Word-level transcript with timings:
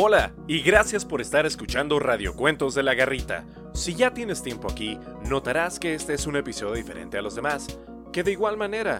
Hola 0.00 0.32
y 0.46 0.62
gracias 0.62 1.04
por 1.04 1.20
estar 1.20 1.44
escuchando 1.44 1.98
Radio 1.98 2.36
Cuentos 2.36 2.72
de 2.76 2.84
la 2.84 2.94
Garrita. 2.94 3.44
Si 3.74 3.96
ya 3.96 4.14
tienes 4.14 4.44
tiempo 4.44 4.70
aquí, 4.70 4.96
notarás 5.28 5.80
que 5.80 5.92
este 5.92 6.14
es 6.14 6.28
un 6.28 6.36
episodio 6.36 6.74
diferente 6.74 7.18
a 7.18 7.20
los 7.20 7.34
demás, 7.34 7.80
que 8.12 8.22
de 8.22 8.30
igual 8.30 8.56
manera 8.56 8.98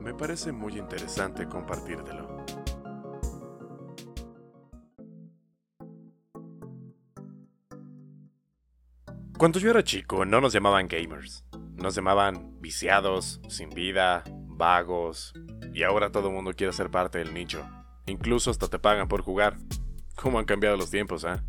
me 0.00 0.14
parece 0.14 0.52
muy 0.52 0.78
interesante 0.78 1.48
compartírtelo. 1.48 2.44
Cuando 9.36 9.58
yo 9.58 9.70
era 9.70 9.82
chico 9.82 10.24
no 10.24 10.40
nos 10.40 10.52
llamaban 10.52 10.86
gamers, 10.86 11.44
nos 11.74 11.96
llamaban 11.96 12.60
viciados, 12.60 13.40
sin 13.48 13.70
vida, 13.70 14.22
vagos, 14.46 15.34
y 15.74 15.82
ahora 15.82 16.12
todo 16.12 16.28
el 16.28 16.34
mundo 16.34 16.52
quiere 16.52 16.72
ser 16.72 16.88
parte 16.88 17.18
del 17.18 17.34
nicho. 17.34 17.68
Incluso 18.06 18.52
hasta 18.52 18.68
te 18.68 18.78
pagan 18.78 19.08
por 19.08 19.22
jugar. 19.22 19.56
¿Cómo 20.16 20.38
han 20.38 20.46
cambiado 20.46 20.76
los 20.76 20.90
tiempos, 20.90 21.24
eh? 21.24 21.40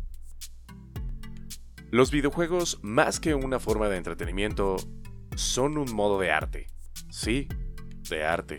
Los 1.90 2.10
videojuegos, 2.10 2.78
más 2.82 3.18
que 3.18 3.34
una 3.34 3.58
forma 3.58 3.88
de 3.88 3.96
entretenimiento, 3.96 4.76
son 5.36 5.78
un 5.78 5.92
modo 5.94 6.20
de 6.20 6.30
arte. 6.30 6.66
Sí, 7.08 7.48
de 8.10 8.24
arte. 8.24 8.58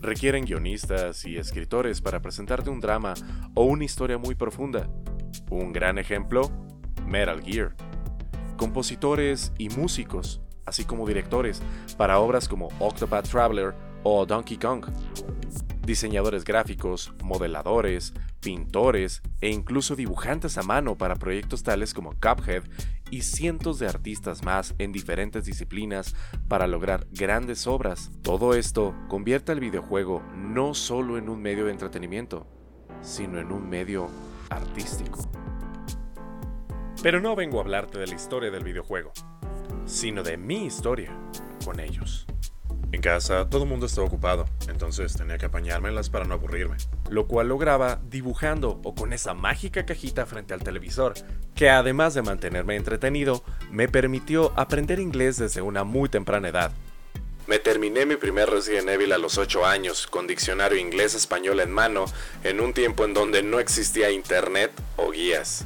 Requieren 0.00 0.44
guionistas 0.44 1.24
y 1.24 1.36
escritores 1.36 2.00
para 2.00 2.22
presentarte 2.22 2.70
un 2.70 2.80
drama 2.80 3.14
o 3.54 3.64
una 3.64 3.84
historia 3.84 4.16
muy 4.16 4.36
profunda. 4.36 4.88
Un 5.50 5.72
gran 5.72 5.98
ejemplo, 5.98 6.50
Metal 7.04 7.42
Gear. 7.42 7.74
Compositores 8.56 9.52
y 9.58 9.70
músicos, 9.70 10.40
así 10.66 10.84
como 10.84 11.06
directores, 11.06 11.60
para 11.96 12.20
obras 12.20 12.48
como 12.48 12.68
Octopath 12.78 13.28
Traveler 13.28 13.74
o 14.04 14.24
Donkey 14.24 14.56
Kong 14.56 14.86
diseñadores 15.84 16.44
gráficos, 16.44 17.12
modeladores, 17.22 18.14
pintores 18.40 19.22
e 19.40 19.50
incluso 19.50 19.96
dibujantes 19.96 20.58
a 20.58 20.62
mano 20.62 20.96
para 20.96 21.16
proyectos 21.16 21.62
tales 21.62 21.94
como 21.94 22.12
Cuphead 22.12 22.64
y 23.10 23.22
cientos 23.22 23.78
de 23.78 23.86
artistas 23.88 24.42
más 24.42 24.74
en 24.78 24.90
diferentes 24.90 25.44
disciplinas 25.44 26.14
para 26.48 26.66
lograr 26.66 27.06
grandes 27.10 27.66
obras. 27.66 28.10
Todo 28.22 28.54
esto 28.54 28.94
convierte 29.08 29.52
al 29.52 29.60
videojuego 29.60 30.22
no 30.34 30.74
solo 30.74 31.18
en 31.18 31.28
un 31.28 31.42
medio 31.42 31.66
de 31.66 31.72
entretenimiento, 31.72 32.46
sino 33.02 33.38
en 33.38 33.52
un 33.52 33.68
medio 33.68 34.08
artístico. 34.48 35.28
Pero 37.02 37.20
no 37.20 37.34
vengo 37.34 37.58
a 37.58 37.62
hablarte 37.62 37.98
de 37.98 38.06
la 38.06 38.14
historia 38.14 38.50
del 38.50 38.64
videojuego, 38.64 39.12
sino 39.84 40.22
de 40.22 40.36
mi 40.36 40.66
historia 40.66 41.14
con 41.64 41.80
ellos. 41.80 42.26
En 42.92 43.00
casa 43.00 43.48
todo 43.48 43.62
el 43.62 43.68
mundo 43.70 43.86
estaba 43.86 44.06
ocupado, 44.06 44.46
entonces 44.68 45.14
tenía 45.14 45.38
que 45.38 45.46
apañármelas 45.46 46.10
para 46.10 46.26
no 46.26 46.34
aburrirme. 46.34 46.76
Lo 47.08 47.26
cual 47.26 47.48
lograba 47.48 48.00
dibujando 48.10 48.80
o 48.84 48.94
con 48.94 49.14
esa 49.14 49.32
mágica 49.32 49.86
cajita 49.86 50.26
frente 50.26 50.52
al 50.52 50.62
televisor, 50.62 51.14
que 51.54 51.70
además 51.70 52.12
de 52.12 52.20
mantenerme 52.20 52.76
entretenido, 52.76 53.42
me 53.70 53.88
permitió 53.88 54.52
aprender 54.56 55.00
inglés 55.00 55.38
desde 55.38 55.62
una 55.62 55.84
muy 55.84 56.10
temprana 56.10 56.48
edad. 56.48 56.70
Me 57.46 57.58
terminé 57.58 58.04
mi 58.04 58.16
primer 58.16 58.50
Resident 58.50 58.88
Evil 58.90 59.12
a 59.12 59.18
los 59.18 59.38
8 59.38 59.64
años, 59.64 60.06
con 60.06 60.26
diccionario 60.26 60.78
inglés-español 60.78 61.60
en 61.60 61.72
mano, 61.72 62.04
en 62.44 62.60
un 62.60 62.74
tiempo 62.74 63.06
en 63.06 63.14
donde 63.14 63.42
no 63.42 63.58
existía 63.58 64.10
internet 64.10 64.70
o 64.96 65.10
guías. 65.10 65.64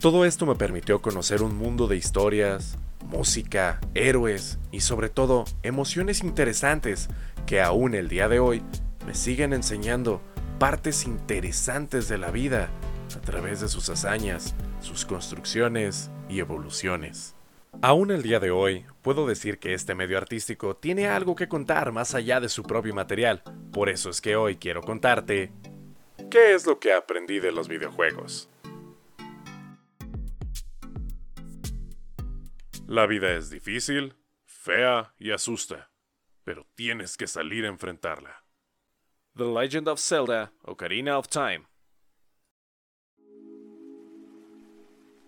Todo 0.00 0.24
esto 0.24 0.46
me 0.46 0.56
permitió 0.56 1.00
conocer 1.00 1.42
un 1.42 1.56
mundo 1.56 1.86
de 1.86 1.96
historias, 1.96 2.76
música, 3.10 3.80
héroes 3.94 4.58
y 4.70 4.80
sobre 4.80 5.08
todo 5.08 5.44
emociones 5.62 6.22
interesantes 6.22 7.08
que 7.44 7.60
aún 7.60 7.94
el 7.94 8.08
día 8.08 8.28
de 8.28 8.38
hoy 8.38 8.62
me 9.06 9.14
siguen 9.14 9.52
enseñando 9.52 10.22
partes 10.58 11.04
interesantes 11.04 12.08
de 12.08 12.18
la 12.18 12.30
vida 12.30 12.70
a 13.14 13.20
través 13.20 13.60
de 13.60 13.68
sus 13.68 13.88
hazañas, 13.90 14.54
sus 14.80 15.04
construcciones 15.04 16.10
y 16.28 16.38
evoluciones. 16.38 17.34
Aún 17.82 18.10
el 18.10 18.22
día 18.22 18.40
de 18.40 18.50
hoy, 18.50 18.84
puedo 19.02 19.26
decir 19.26 19.58
que 19.58 19.74
este 19.74 19.94
medio 19.94 20.18
artístico 20.18 20.76
tiene 20.76 21.08
algo 21.08 21.34
que 21.34 21.48
contar 21.48 21.92
más 21.92 22.14
allá 22.14 22.40
de 22.40 22.48
su 22.48 22.62
propio 22.62 22.94
material, 22.94 23.42
por 23.72 23.88
eso 23.88 24.10
es 24.10 24.20
que 24.20 24.36
hoy 24.36 24.56
quiero 24.56 24.82
contarte 24.82 25.50
qué 26.30 26.54
es 26.54 26.66
lo 26.66 26.78
que 26.78 26.92
aprendí 26.92 27.40
de 27.40 27.52
los 27.52 27.68
videojuegos. 27.68 28.48
La 32.90 33.06
vida 33.06 33.30
es 33.36 33.50
difícil, 33.50 34.16
fea 34.44 35.14
y 35.16 35.30
asusta, 35.30 35.92
pero 36.42 36.66
tienes 36.74 37.16
que 37.16 37.28
salir 37.28 37.64
a 37.64 37.68
enfrentarla. 37.68 38.44
The 39.36 39.44
Legend 39.44 39.86
of 39.86 40.00
Zelda 40.00 40.52
Ocarina 40.64 41.16
of 41.16 41.28
Time. 41.28 41.68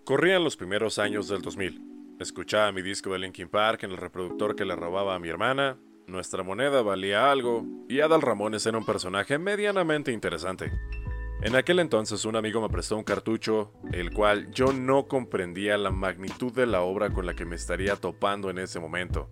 Corrían 0.03 0.43
los 0.43 0.57
primeros 0.57 0.99
años 0.99 1.29
del 1.29 1.41
2000. 1.41 2.17
Escuchaba 2.19 2.73
mi 2.73 2.81
disco 2.81 3.13
de 3.13 3.19
Linkin 3.19 3.47
Park 3.47 3.83
en 3.83 3.91
el 3.91 3.97
reproductor 3.97 4.57
que 4.57 4.65
le 4.65 4.75
robaba 4.75 5.15
a 5.15 5.19
mi 5.19 5.29
hermana, 5.29 5.77
nuestra 6.05 6.43
moneda 6.43 6.81
valía 6.81 7.31
algo, 7.31 7.65
y 7.87 8.01
Adal 8.01 8.21
Ramones 8.23 8.65
era 8.65 8.77
un 8.77 8.85
personaje 8.85 9.37
medianamente 9.37 10.11
interesante. 10.11 10.69
En 11.43 11.57
aquel 11.57 11.79
entonces 11.79 12.23
un 12.23 12.37
amigo 12.37 12.61
me 12.61 12.69
prestó 12.69 12.95
un 12.95 13.03
cartucho, 13.03 13.73
el 13.91 14.13
cual 14.13 14.49
yo 14.53 14.71
no 14.71 15.09
comprendía 15.09 15.77
la 15.77 15.91
magnitud 15.91 16.53
de 16.53 16.65
la 16.65 16.83
obra 16.83 17.09
con 17.09 17.25
la 17.25 17.33
que 17.33 17.43
me 17.43 17.57
estaría 17.57 17.97
topando 17.97 18.49
en 18.49 18.59
ese 18.59 18.79
momento. 18.79 19.29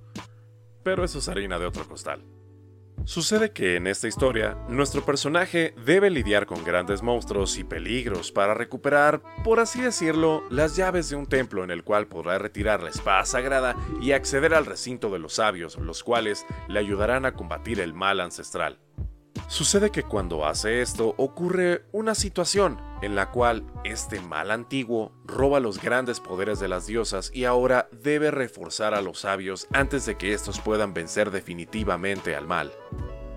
Pero 0.84 1.06
eso 1.06 1.20
es 1.20 1.30
harina 1.30 1.58
de 1.58 1.68
otro 1.68 1.88
costal. 1.88 2.22
Sucede 3.06 3.54
que 3.54 3.78
en 3.78 3.88
esta 3.88 4.10
historia, 4.10 4.58
nuestro 4.68 5.06
personaje 5.06 5.74
debe 5.86 6.10
lidiar 6.10 6.48
con 6.48 6.66
grandes 6.66 7.02
monstruos 7.02 7.58
y 7.58 7.64
peligros 7.64 8.34
para 8.34 8.54
recuperar, 8.54 9.22
por 9.46 9.62
así 9.62 9.80
decirlo, 9.80 10.44
las 10.50 10.76
llaves 10.76 11.10
de 11.10 11.16
un 11.16 11.28
templo 11.28 11.64
en 11.64 11.72
el 11.72 11.86
cual 11.86 12.08
podrá 12.08 12.38
retirar 12.38 12.84
la 12.84 12.90
espada 12.90 13.24
sagrada 13.24 13.78
y 14.02 14.12
acceder 14.12 14.54
al 14.54 14.66
recinto 14.66 15.12
de 15.12 15.20
los 15.20 15.36
sabios, 15.36 15.78
los 15.78 16.04
cuales 16.04 16.46
le 16.68 16.80
ayudarán 16.80 17.26
a 17.26 17.36
combatir 17.36 17.80
el 17.80 17.94
mal 17.94 18.20
ancestral. 18.20 18.80
Sucede 19.51 19.91
que 19.91 20.03
cuando 20.03 20.45
hace 20.45 20.81
esto 20.81 21.13
ocurre 21.17 21.84
una 21.91 22.16
situación 22.16 22.79
en 23.01 23.16
la 23.16 23.31
cual 23.31 23.66
este 23.84 24.22
mal 24.22 24.50
antiguo 24.50 25.12
roba 25.25 25.59
los 25.59 25.81
grandes 25.81 26.22
poderes 26.22 26.62
de 26.62 26.69
las 26.69 26.88
diosas 26.88 27.31
y 27.34 27.44
ahora 27.44 27.89
debe 27.91 28.31
reforzar 28.31 28.94
a 28.94 29.01
los 29.01 29.19
sabios 29.19 29.67
antes 29.73 30.06
de 30.06 30.16
que 30.16 30.34
estos 30.34 30.62
puedan 30.62 30.94
vencer 30.94 31.31
definitivamente 31.31 32.34
al 32.34 32.47
mal. 32.47 32.72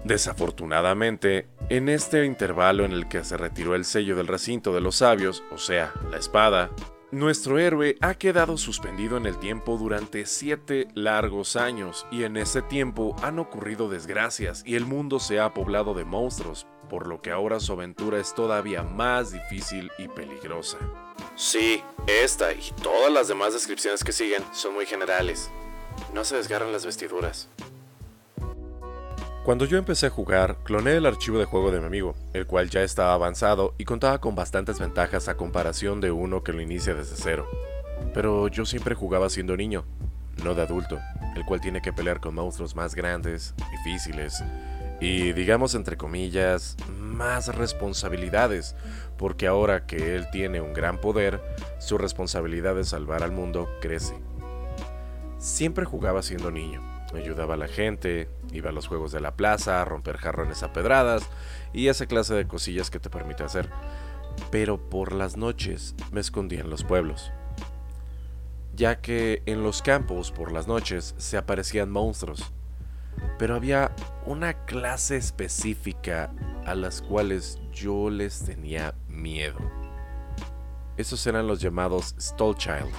Desafortunadamente, 0.05 1.49
en 1.69 1.89
este 1.89 2.25
intervalo 2.25 2.85
en 2.85 2.93
el 2.93 3.09
que 3.09 3.25
se 3.25 3.37
retiró 3.37 3.75
el 3.75 3.85
sello 3.85 4.15
del 4.15 4.29
recinto 4.29 4.73
de 4.73 4.83
los 4.83 4.95
sabios, 4.95 5.43
o 5.51 5.59
sea, 5.59 5.93
la 6.13 6.19
espada, 6.19 6.71
nuestro 7.15 7.59
héroe 7.59 7.97
ha 8.01 8.15
quedado 8.15 8.57
suspendido 8.57 9.17
en 9.17 9.27
el 9.27 9.39
tiempo 9.39 9.79
durante 9.79 10.27
siete 10.27 10.89
largos 10.95 11.55
años 11.57 12.07
y 12.11 12.25
en 12.25 12.37
ese 12.37 12.61
tiempo 12.61 13.15
han 13.23 13.39
ocurrido 13.39 13.89
desgracias 13.89 14.63
y 14.67 14.75
el 14.75 14.85
mundo 14.85 15.21
se 15.21 15.39
ha 15.39 15.55
poblado 15.55 15.95
de 15.95 16.05
monstruos, 16.05 16.67
por 16.91 17.07
lo 17.07 17.23
que 17.23 17.31
ahora 17.31 17.61
su 17.61 17.73
aventura 17.73 18.19
es 18.19 18.35
todavía 18.35 18.83
más 18.83 19.33
difícil 19.33 19.91
y 19.97 20.09
peligrosa. 20.09 20.79
Sí, 21.37 21.83
esta 22.07 22.53
y 22.53 22.73
todas 22.83 23.13
las 23.13 23.29
demás 23.29 23.53
descripciones 23.53 24.03
que 24.03 24.13
siguen 24.13 24.43
son 24.53 24.75
muy 24.75 24.87
generales. 24.87 25.51
No 26.13 26.25
se 26.25 26.37
desgarran 26.37 26.73
las 26.73 26.85
vestiduras. 26.85 27.49
Cuando 29.45 29.67
yo 29.67 29.77
empecé 29.77 30.07
a 30.07 30.11
jugar, 30.11 30.57
cloné 30.65 30.93
el 30.93 31.05
archivo 31.05 31.39
de 31.39 31.45
juego 31.45 31.71
de 31.71 31.79
mi 31.79 31.85
amigo, 31.85 32.15
el 32.33 32.47
cual 32.47 32.71
ya 32.71 32.83
estaba 32.83 33.13
avanzado 33.13 33.75
y 33.77 33.85
contaba 33.85 34.19
con 34.19 34.35
bastantes 34.35 34.81
ventajas 34.81 35.29
a 35.29 35.37
comparación 35.37 36.01
de 36.01 36.11
uno 36.11 36.43
que 36.43 36.55
lo 36.55 36.63
inicia 36.63 36.95
desde 36.95 37.15
cero. 37.15 37.47
Pero 38.15 38.49
yo 38.49 38.65
siempre 38.65 38.95
jugaba 38.95 39.29
siendo 39.29 39.55
niño, 39.55 39.85
no 40.43 40.55
de 40.55 40.63
adulto, 40.63 40.99
el 41.37 41.45
cual 41.45 41.61
tiene 41.61 41.83
que 41.83 41.93
pelear 41.93 42.21
con 42.21 42.35
monstruos 42.35 42.75
más 42.75 42.95
grandes, 42.95 43.55
difíciles 43.71 44.43
y, 44.99 45.35
digamos 45.35 45.75
entre 45.75 45.99
comillas, 45.99 46.79
más 46.99 47.55
responsabilidades, 47.55 48.75
porque 49.19 49.47
ahora 49.47 49.85
que 49.85 50.17
él 50.17 50.27
tiene 50.33 50.63
un 50.63 50.73
gran 50.73 51.03
poder, 51.03 51.39
su 51.81 51.99
responsabilidad 51.99 52.77
de 52.77 52.85
salvar 52.85 53.23
al 53.23 53.33
mundo 53.33 53.69
crece. 53.83 54.15
Siempre 55.37 55.85
jugaba 55.85 56.23
siendo 56.23 56.51
niño 56.51 56.95
ayudaba 57.17 57.55
a 57.55 57.57
la 57.57 57.69
gente, 57.69 58.29
iba 58.55 58.71
a 58.71 58.73
los 58.73 58.87
juegos 58.87 59.13
de 59.13 59.21
la 59.21 59.37
plaza, 59.37 59.81
a 59.81 59.85
romper 59.85 60.17
jarrones 60.17 60.63
a 60.63 60.73
pedradas 60.73 61.29
y 61.73 61.89
esa 61.89 62.07
clase 62.07 62.35
de 62.35 62.47
cosillas 62.47 62.91
que 62.91 63.01
te 63.01 63.11
permite 63.11 63.43
hacer. 63.43 63.71
Pero 64.51 64.79
por 64.79 65.13
las 65.13 65.37
noches 65.37 65.95
me 66.13 66.21
escondía 66.21 66.61
en 66.61 66.71
los 66.71 66.85
pueblos, 66.85 67.33
ya 68.75 69.01
que 69.01 69.43
en 69.47 69.63
los 69.63 69.83
campos 69.83 70.33
por 70.33 70.53
las 70.53 70.67
noches 70.67 71.15
se 71.19 71.37
aparecían 71.37 71.91
monstruos, 71.91 72.53
pero 73.39 73.55
había 73.55 73.95
una 74.27 74.65
clase 74.65 75.17
específica 75.17 76.33
a 76.67 76.75
las 76.75 77.03
cuales 77.03 77.61
yo 77.73 78.11
les 78.11 78.45
tenía 78.45 78.95
miedo. 79.09 79.59
Esos 80.97 81.27
eran 81.27 81.47
los 81.47 81.61
llamados 81.61 82.15
Stolchild, 82.21 82.91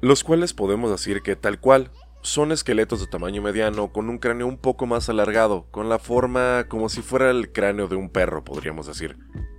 los 0.00 0.24
cuales 0.24 0.52
podemos 0.52 0.90
decir 0.90 1.22
que 1.22 1.36
tal 1.36 1.60
cual 1.60 1.90
son 2.24 2.52
esqueletos 2.52 3.00
de 3.00 3.06
tamaño 3.06 3.42
mediano 3.42 3.92
con 3.92 4.08
un 4.08 4.16
cráneo 4.16 4.46
un 4.46 4.56
poco 4.56 4.86
más 4.86 5.10
alargado, 5.10 5.66
con 5.70 5.90
la 5.90 5.98
forma 5.98 6.64
como 6.70 6.88
si 6.88 7.02
fuera 7.02 7.30
el 7.30 7.52
cráneo 7.52 7.86
de 7.86 7.96
un 7.96 8.08
perro, 8.08 8.42
podríamos 8.42 8.86
decir. 8.86 9.18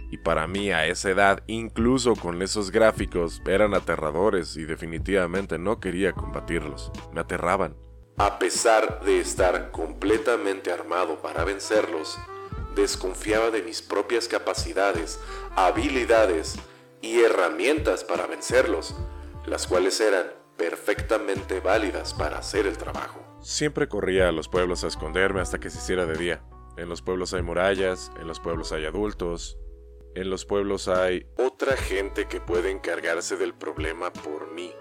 Y 0.10 0.18
para 0.18 0.48
mí 0.48 0.72
a 0.72 0.88
esa 0.88 1.12
edad, 1.12 1.44
incluso 1.46 2.16
con 2.16 2.42
esos 2.42 2.72
gráficos, 2.72 3.44
eran 3.46 3.76
aterradores 3.76 4.58
y 4.58 4.66
definitivamente 4.66 5.60
no 5.60 5.80
quería 5.80 6.14
combatirlos. 6.14 6.92
Me 7.14 7.22
aterraban. 7.22 7.76
A 8.18 8.40
pesar 8.40 9.02
de 9.06 9.20
estar 9.20 9.70
completamente 9.70 10.72
armado 10.72 11.22
para 11.22 11.44
vencerlos, 11.44 12.18
desconfiaba 12.76 13.52
de 13.52 13.62
mis 13.62 13.84
propias 13.84 14.28
capacidades, 14.28 15.20
habilidades 15.56 16.56
y 17.00 17.22
herramientas 17.22 18.04
para 18.04 18.26
vencerlos, 18.26 18.96
las 19.46 19.68
cuales 19.68 20.02
eran 20.02 20.45
perfectamente 20.58 21.60
válidas 21.60 22.14
para 22.14 22.40
hacer 22.40 22.66
el 22.68 22.78
trabajo. 22.78 23.22
Siempre 23.42 23.88
corría 23.88 24.30
a 24.30 24.32
los 24.32 24.48
pueblos 24.48 24.84
a 24.84 24.88
esconderme 24.88 25.42
hasta 25.42 25.60
que 25.60 25.70
se 25.70 25.78
hiciera 25.78 26.06
de 26.06 26.18
día. 26.18 26.44
En 26.78 26.90
los 26.90 27.02
pueblos 27.02 27.34
hay 27.34 27.42
murallas, 27.42 28.12
en 28.20 28.28
los 28.28 28.40
pueblos 28.40 28.72
hay 28.72 28.86
adultos, 28.86 29.58
en 30.16 30.30
los 30.30 30.46
pueblos 30.46 30.88
hay 30.88 31.28
otra 31.38 31.76
gente 31.78 32.28
que 32.28 32.42
puede 32.42 32.72
encargarse 32.72 33.38
del 33.38 33.54
problema 33.54 34.12
por 34.12 34.52
mí. 34.52 34.74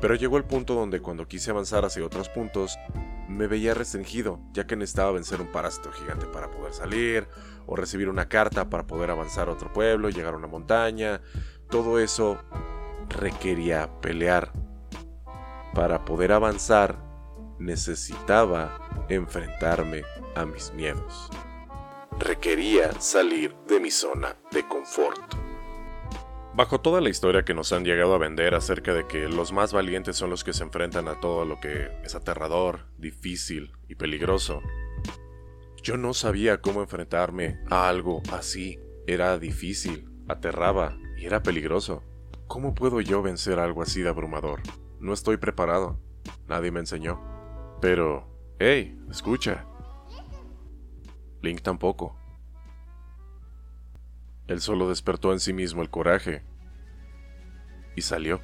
Pero 0.00 0.14
llegó 0.14 0.36
el 0.36 0.44
punto 0.44 0.74
donde 0.74 1.00
cuando 1.00 1.28
quise 1.28 1.50
avanzar 1.50 1.84
hacia 1.84 2.04
otros 2.04 2.28
puntos, 2.28 2.76
me 3.28 3.46
veía 3.46 3.72
restringido, 3.72 4.40
ya 4.52 4.66
que 4.66 4.76
necesitaba 4.76 5.12
vencer 5.12 5.40
un 5.40 5.50
parásito 5.50 5.90
gigante 5.92 6.26
para 6.26 6.50
poder 6.50 6.72
salir, 6.72 7.26
o 7.66 7.76
recibir 7.76 8.08
una 8.08 8.28
carta 8.28 8.68
para 8.68 8.86
poder 8.86 9.10
avanzar 9.10 9.48
a 9.48 9.52
otro 9.52 9.72
pueblo, 9.72 10.10
llegar 10.10 10.34
a 10.34 10.36
una 10.36 10.46
montaña. 10.46 11.22
Todo 11.70 11.98
eso 11.98 12.38
requería 13.08 14.00
pelear. 14.00 14.52
Para 15.74 16.04
poder 16.04 16.32
avanzar, 16.32 16.98
necesitaba 17.58 19.06
enfrentarme 19.08 20.02
a 20.34 20.44
mis 20.44 20.72
miedos 20.72 21.30
requería 22.22 22.92
salir 23.00 23.54
de 23.66 23.80
mi 23.80 23.90
zona 23.90 24.36
de 24.52 24.66
confort. 24.66 25.20
Bajo 26.54 26.80
toda 26.80 27.00
la 27.00 27.08
historia 27.08 27.44
que 27.44 27.54
nos 27.54 27.72
han 27.72 27.84
llegado 27.84 28.14
a 28.14 28.18
vender 28.18 28.54
acerca 28.54 28.92
de 28.92 29.06
que 29.06 29.28
los 29.28 29.52
más 29.52 29.72
valientes 29.72 30.16
son 30.16 30.30
los 30.30 30.44
que 30.44 30.52
se 30.52 30.62
enfrentan 30.62 31.08
a 31.08 31.18
todo 31.18 31.44
lo 31.44 31.58
que 31.60 31.90
es 32.04 32.14
aterrador, 32.14 32.86
difícil 32.98 33.72
y 33.88 33.94
peligroso, 33.94 34.62
yo 35.82 35.96
no 35.96 36.14
sabía 36.14 36.60
cómo 36.60 36.82
enfrentarme 36.82 37.58
a 37.68 37.88
algo 37.88 38.22
así. 38.30 38.78
Era 39.06 39.36
difícil, 39.38 40.08
aterraba 40.28 40.96
y 41.18 41.26
era 41.26 41.42
peligroso. 41.42 42.04
¿Cómo 42.46 42.74
puedo 42.74 43.00
yo 43.00 43.20
vencer 43.22 43.58
algo 43.58 43.82
así 43.82 44.02
de 44.02 44.10
abrumador? 44.10 44.60
No 45.02 45.12
estoy 45.12 45.36
preparado. 45.36 45.98
Nadie 46.46 46.70
me 46.70 46.78
enseñó. 46.78 47.20
Pero, 47.80 48.54
hey, 48.60 48.96
escucha, 49.10 49.66
Link 51.42 51.60
tampoco. 51.60 52.16
Él 54.46 54.60
solo 54.60 54.88
despertó 54.88 55.32
en 55.32 55.40
sí 55.40 55.52
mismo 55.52 55.82
el 55.82 55.90
coraje 55.90 56.44
y 57.96 58.02
salió. 58.02 58.40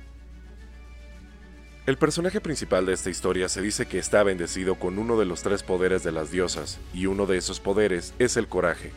El 1.86 1.96
personaje 1.96 2.40
principal 2.40 2.86
de 2.86 2.92
esta 2.92 3.08
historia 3.08 3.48
se 3.48 3.62
dice 3.62 3.86
que 3.86 3.98
está 3.98 4.24
bendecido 4.24 4.74
con 4.74 4.98
uno 4.98 5.16
de 5.16 5.26
los 5.26 5.42
tres 5.42 5.62
poderes 5.62 6.02
de 6.02 6.10
las 6.10 6.32
diosas, 6.32 6.80
y 6.92 7.06
uno 7.06 7.24
de 7.26 7.38
esos 7.38 7.60
poderes 7.60 8.14
es 8.18 8.36
el 8.36 8.48
coraje. 8.48 8.92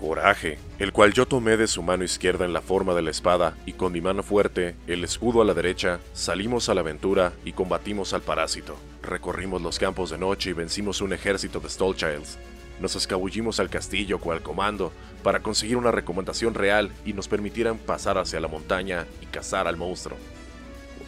Coraje, 0.00 0.56
el 0.78 0.92
cual 0.92 1.12
yo 1.12 1.26
tomé 1.26 1.58
de 1.58 1.66
su 1.66 1.82
mano 1.82 2.04
izquierda 2.04 2.46
en 2.46 2.54
la 2.54 2.62
forma 2.62 2.94
de 2.94 3.02
la 3.02 3.10
espada, 3.10 3.54
y 3.66 3.74
con 3.74 3.92
mi 3.92 4.00
mano 4.00 4.22
fuerte, 4.22 4.74
el 4.86 5.04
escudo 5.04 5.42
a 5.42 5.44
la 5.44 5.52
derecha, 5.52 6.00
salimos 6.14 6.70
a 6.70 6.74
la 6.74 6.80
aventura 6.80 7.34
y 7.44 7.52
combatimos 7.52 8.14
al 8.14 8.22
parásito. 8.22 8.78
Recorrimos 9.02 9.60
los 9.60 9.78
campos 9.78 10.08
de 10.08 10.16
noche 10.16 10.48
y 10.48 10.54
vencimos 10.54 11.02
un 11.02 11.12
ejército 11.12 11.60
de 11.60 11.68
Stolchilds, 11.68 12.38
nos 12.80 12.96
escabullimos 12.96 13.60
al 13.60 13.68
castillo 13.68 14.20
cual 14.20 14.40
comando 14.40 14.90
para 15.22 15.40
conseguir 15.40 15.76
una 15.76 15.90
recomendación 15.90 16.54
real 16.54 16.90
y 17.04 17.12
nos 17.12 17.28
permitieran 17.28 17.76
pasar 17.76 18.16
hacia 18.16 18.40
la 18.40 18.48
montaña 18.48 19.04
y 19.20 19.26
cazar 19.26 19.68
al 19.68 19.76
monstruo. 19.76 20.16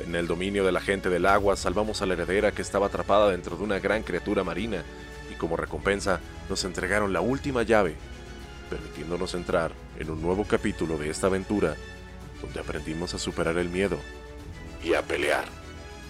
En 0.04 0.14
el 0.14 0.26
dominio 0.26 0.66
de 0.66 0.72
la 0.72 0.82
gente 0.82 1.08
del 1.08 1.24
agua 1.24 1.56
salvamos 1.56 2.02
a 2.02 2.06
la 2.06 2.12
heredera 2.12 2.52
que 2.52 2.60
estaba 2.60 2.88
atrapada 2.88 3.30
dentro 3.30 3.56
de 3.56 3.64
una 3.64 3.78
gran 3.78 4.02
criatura 4.02 4.44
marina 4.44 4.82
y 5.32 5.34
como 5.36 5.56
recompensa 5.56 6.20
nos 6.50 6.64
entregaron 6.64 7.14
la 7.14 7.22
última 7.22 7.62
llave, 7.62 7.96
permitiéndonos 8.72 9.34
entrar 9.34 9.72
en 9.98 10.08
un 10.08 10.22
nuevo 10.22 10.44
capítulo 10.44 10.96
de 10.96 11.10
esta 11.10 11.26
aventura 11.26 11.76
donde 12.40 12.58
aprendimos 12.58 13.12
a 13.12 13.18
superar 13.18 13.58
el 13.58 13.68
miedo 13.68 13.98
y 14.82 14.94
a 14.94 15.02
pelear. 15.02 15.44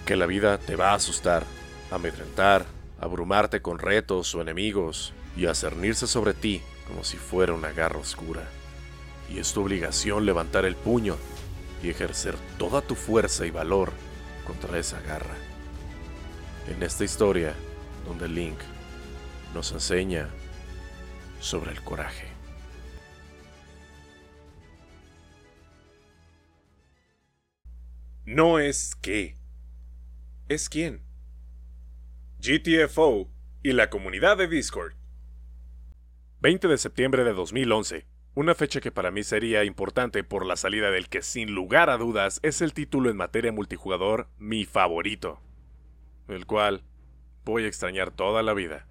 Que 0.06 0.14
la 0.14 0.26
vida 0.26 0.58
te 0.58 0.76
va 0.76 0.90
a 0.90 0.94
asustar, 0.94 1.42
amedrentar, 1.90 2.64
abrumarte 3.00 3.60
con 3.60 3.80
retos 3.80 4.32
o 4.36 4.40
enemigos, 4.40 5.12
y 5.36 5.46
a 5.46 5.54
cernirse 5.54 6.06
sobre 6.06 6.34
ti 6.34 6.62
como 6.86 7.02
si 7.02 7.16
fuera 7.16 7.52
una 7.52 7.72
garra 7.72 7.98
oscura. 7.98 8.42
Y 9.28 9.38
es 9.38 9.52
tu 9.52 9.62
obligación 9.62 10.24
levantar 10.24 10.64
el 10.64 10.76
puño 10.76 11.16
y 11.82 11.90
ejercer 11.90 12.36
toda 12.58 12.80
tu 12.80 12.94
fuerza 12.94 13.44
y 13.44 13.50
valor 13.50 13.92
contra 14.46 14.78
esa 14.78 15.00
garra. 15.00 15.34
En 16.68 16.82
esta 16.82 17.02
historia, 17.02 17.54
donde 18.06 18.28
Link 18.28 18.58
nos 19.52 19.72
enseña 19.72 20.28
sobre 21.40 21.72
el 21.72 21.82
coraje. 21.82 22.31
No 28.24 28.60
es 28.60 28.94
qué, 28.94 29.36
es 30.48 30.68
quién. 30.68 31.02
GTFO 32.38 33.28
y 33.64 33.72
la 33.72 33.90
comunidad 33.90 34.36
de 34.36 34.46
Discord. 34.46 34.92
20 36.40 36.68
de 36.68 36.78
septiembre 36.78 37.24
de 37.24 37.32
2011, 37.32 38.06
una 38.36 38.54
fecha 38.54 38.80
que 38.80 38.92
para 38.92 39.10
mí 39.10 39.24
sería 39.24 39.64
importante 39.64 40.22
por 40.22 40.46
la 40.46 40.54
salida 40.54 40.92
del 40.92 41.08
que 41.08 41.20
sin 41.20 41.52
lugar 41.52 41.90
a 41.90 41.96
dudas 41.96 42.38
es 42.44 42.62
el 42.62 42.74
título 42.74 43.10
en 43.10 43.16
materia 43.16 43.50
multijugador 43.50 44.28
mi 44.38 44.66
favorito, 44.66 45.40
el 46.28 46.46
cual 46.46 46.84
voy 47.44 47.64
a 47.64 47.68
extrañar 47.68 48.12
toda 48.12 48.44
la 48.44 48.54
vida. 48.54 48.86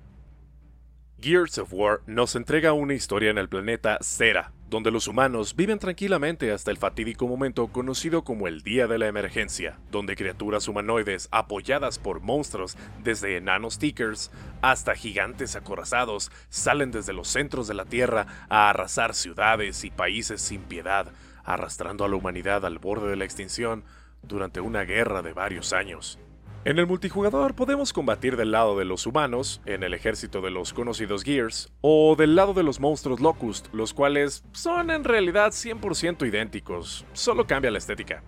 Gears 1.21 1.57
of 1.57 1.71
War 1.71 2.01
nos 2.05 2.35
entrega 2.35 2.73
una 2.73 2.95
historia 2.95 3.29
en 3.29 3.37
el 3.37 3.47
planeta 3.47 3.97
Cera, 4.01 4.51
donde 4.71 4.89
los 4.89 5.09
humanos 5.09 5.57
viven 5.57 5.79
tranquilamente 5.79 6.53
hasta 6.53 6.71
el 6.71 6.77
fatídico 6.77 7.27
momento 7.27 7.67
conocido 7.67 8.23
como 8.23 8.47
el 8.47 8.61
Día 8.61 8.87
de 8.87 8.97
la 8.97 9.07
Emergencia, 9.07 9.77
donde 9.91 10.15
criaturas 10.15 10.69
humanoides 10.69 11.27
apoyadas 11.29 11.99
por 11.99 12.21
monstruos 12.21 12.77
desde 13.03 13.35
enanos 13.35 13.79
tickers 13.79 14.31
hasta 14.61 14.95
gigantes 14.95 15.57
acorazados 15.57 16.31
salen 16.47 16.91
desde 16.91 17.11
los 17.11 17.27
centros 17.27 17.67
de 17.67 17.73
la 17.73 17.83
Tierra 17.83 18.47
a 18.47 18.69
arrasar 18.69 19.13
ciudades 19.13 19.83
y 19.83 19.91
países 19.91 20.41
sin 20.41 20.61
piedad, 20.61 21.11
arrastrando 21.43 22.05
a 22.05 22.07
la 22.07 22.15
humanidad 22.15 22.65
al 22.65 22.79
borde 22.79 23.09
de 23.09 23.17
la 23.17 23.25
extinción 23.25 23.83
durante 24.23 24.61
una 24.61 24.83
guerra 24.83 25.21
de 25.21 25.33
varios 25.33 25.73
años. 25.73 26.17
En 26.63 26.77
el 26.77 26.85
multijugador 26.85 27.55
podemos 27.55 27.91
combatir 27.91 28.37
del 28.37 28.51
lado 28.51 28.77
de 28.77 28.85
los 28.85 29.07
humanos, 29.07 29.61
en 29.65 29.81
el 29.81 29.95
ejército 29.95 30.41
de 30.41 30.51
los 30.51 30.73
conocidos 30.73 31.23
Gears, 31.23 31.71
o 31.81 32.15
del 32.15 32.35
lado 32.35 32.53
de 32.53 32.61
los 32.61 32.79
monstruos 32.79 33.19
Locust, 33.19 33.73
los 33.73 33.95
cuales 33.95 34.43
son 34.51 34.91
en 34.91 35.03
realidad 35.03 35.53
100% 35.53 36.27
idénticos, 36.27 37.03
solo 37.13 37.47
cambia 37.47 37.71
la 37.71 37.79
estética. 37.79 38.21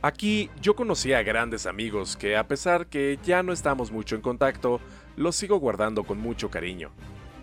Aquí 0.00 0.48
yo 0.62 0.76
conocí 0.76 1.12
a 1.12 1.24
grandes 1.24 1.66
amigos 1.66 2.16
que 2.16 2.36
a 2.36 2.46
pesar 2.46 2.86
que 2.86 3.18
ya 3.24 3.42
no 3.42 3.52
estamos 3.52 3.90
mucho 3.90 4.14
en 4.14 4.22
contacto, 4.22 4.80
los 5.16 5.34
sigo 5.34 5.58
guardando 5.58 6.04
con 6.04 6.18
mucho 6.18 6.48
cariño. 6.48 6.92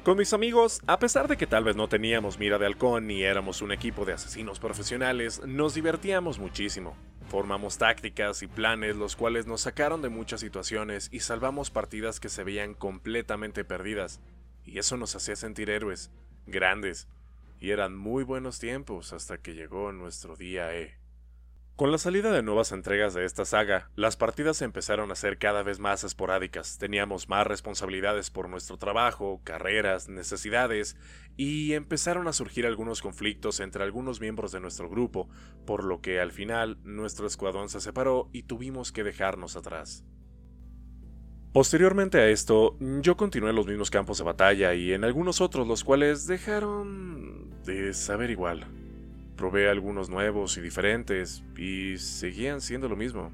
Con 0.04 0.18
mis 0.18 0.34
amigos, 0.34 0.82
a 0.86 1.00
pesar 1.00 1.30
de 1.30 1.38
que 1.38 1.48
tal 1.48 1.64
vez 1.64 1.78
no 1.78 1.88
teníamos 1.88 2.38
mira 2.38 2.58
de 2.58 2.66
halcón 2.66 3.08
ni 3.08 3.24
éramos 3.24 3.62
un 3.62 3.72
equipo 3.72 4.04
de 4.04 4.12
asesinos 4.12 4.60
profesionales, 4.60 5.42
nos 5.46 5.76
divertíamos 5.76 6.40
muchísimo. 6.40 6.98
Formamos 7.30 7.78
tácticas 7.78 8.44
y 8.44 8.48
planes 8.48 8.98
los 8.98 9.16
cuales 9.16 9.48
nos 9.48 9.62
sacaron 9.62 10.02
de 10.02 10.10
muchas 10.10 10.42
situaciones 10.42 11.08
y 11.14 11.22
salvamos 11.22 11.72
partidas 11.72 12.20
que 12.20 12.28
se 12.28 12.44
veían 12.44 12.74
completamente 12.74 13.64
perdidas. 13.64 14.20
Y 14.66 14.78
eso 14.78 14.98
nos 14.98 15.16
hacía 15.16 15.38
sentir 15.38 15.70
héroes, 15.70 16.12
grandes, 16.48 17.08
y 17.62 17.70
eran 17.70 17.96
muy 17.96 18.26
buenos 18.26 18.60
tiempos 18.60 19.14
hasta 19.14 19.38
que 19.38 19.54
llegó 19.54 19.94
nuestro 19.94 20.36
día 20.36 20.76
E. 20.76 20.98
Con 21.76 21.92
la 21.92 21.98
salida 21.98 22.32
de 22.32 22.44
nuevas 22.44 22.72
entregas 22.72 23.16
de 23.16 23.26
esta 23.26 23.46
saga, 23.46 23.90
las 23.96 24.16
partidas 24.16 24.62
empezaron 24.62 25.12
a 25.12 25.16
ser 25.16 25.40
cada 25.40 25.64
vez 25.64 25.80
más 25.80 26.04
esporádicas, 26.04 26.78
teníamos 26.78 27.30
más 27.30 27.48
responsabilidades 27.48 28.30
por 28.30 28.48
nuestro 28.48 28.78
trabajo, 28.78 29.42
carreras, 29.44 30.08
necesidades, 30.08 30.96
y 31.36 31.74
empezaron 31.74 32.28
a 32.28 32.34
surgir 32.34 32.68
algunos 32.68 33.02
conflictos 33.02 33.60
entre 33.60 33.84
algunos 33.84 34.22
miembros 34.22 34.52
de 34.52 34.60
nuestro 34.60 34.88
grupo, 34.88 35.30
por 35.66 35.84
lo 35.84 36.00
que 36.00 36.20
al 36.22 36.32
final 36.32 36.78
nuestro 36.84 37.26
escuadrón 37.26 37.70
se 37.70 37.82
separó 37.82 38.30
y 38.32 38.44
tuvimos 38.44 38.92
que 38.92 39.04
dejarnos 39.04 39.56
atrás. 39.56 40.06
Posteriormente 41.54 42.20
a 42.20 42.30
esto, 42.30 42.78
yo 42.80 43.18
continué 43.18 43.50
en 43.50 43.56
los 43.56 43.66
mismos 43.66 43.90
campos 43.90 44.20
de 44.20 44.26
batalla 44.26 44.76
y 44.76 44.94
en 44.94 45.04
algunos 45.04 45.42
otros 45.42 45.68
los 45.68 45.84
cuales 45.84 46.28
dejaron 46.28 47.50
de 47.66 47.96
saber 47.96 48.30
igual. 48.30 48.83
Probé 49.36 49.70
algunos 49.70 50.10
nuevos 50.10 50.58
y 50.58 50.62
diferentes 50.62 51.44
y 51.58 51.98
seguían 51.98 52.62
siendo 52.62 52.88
lo 52.88 52.96
mismo. 52.96 53.32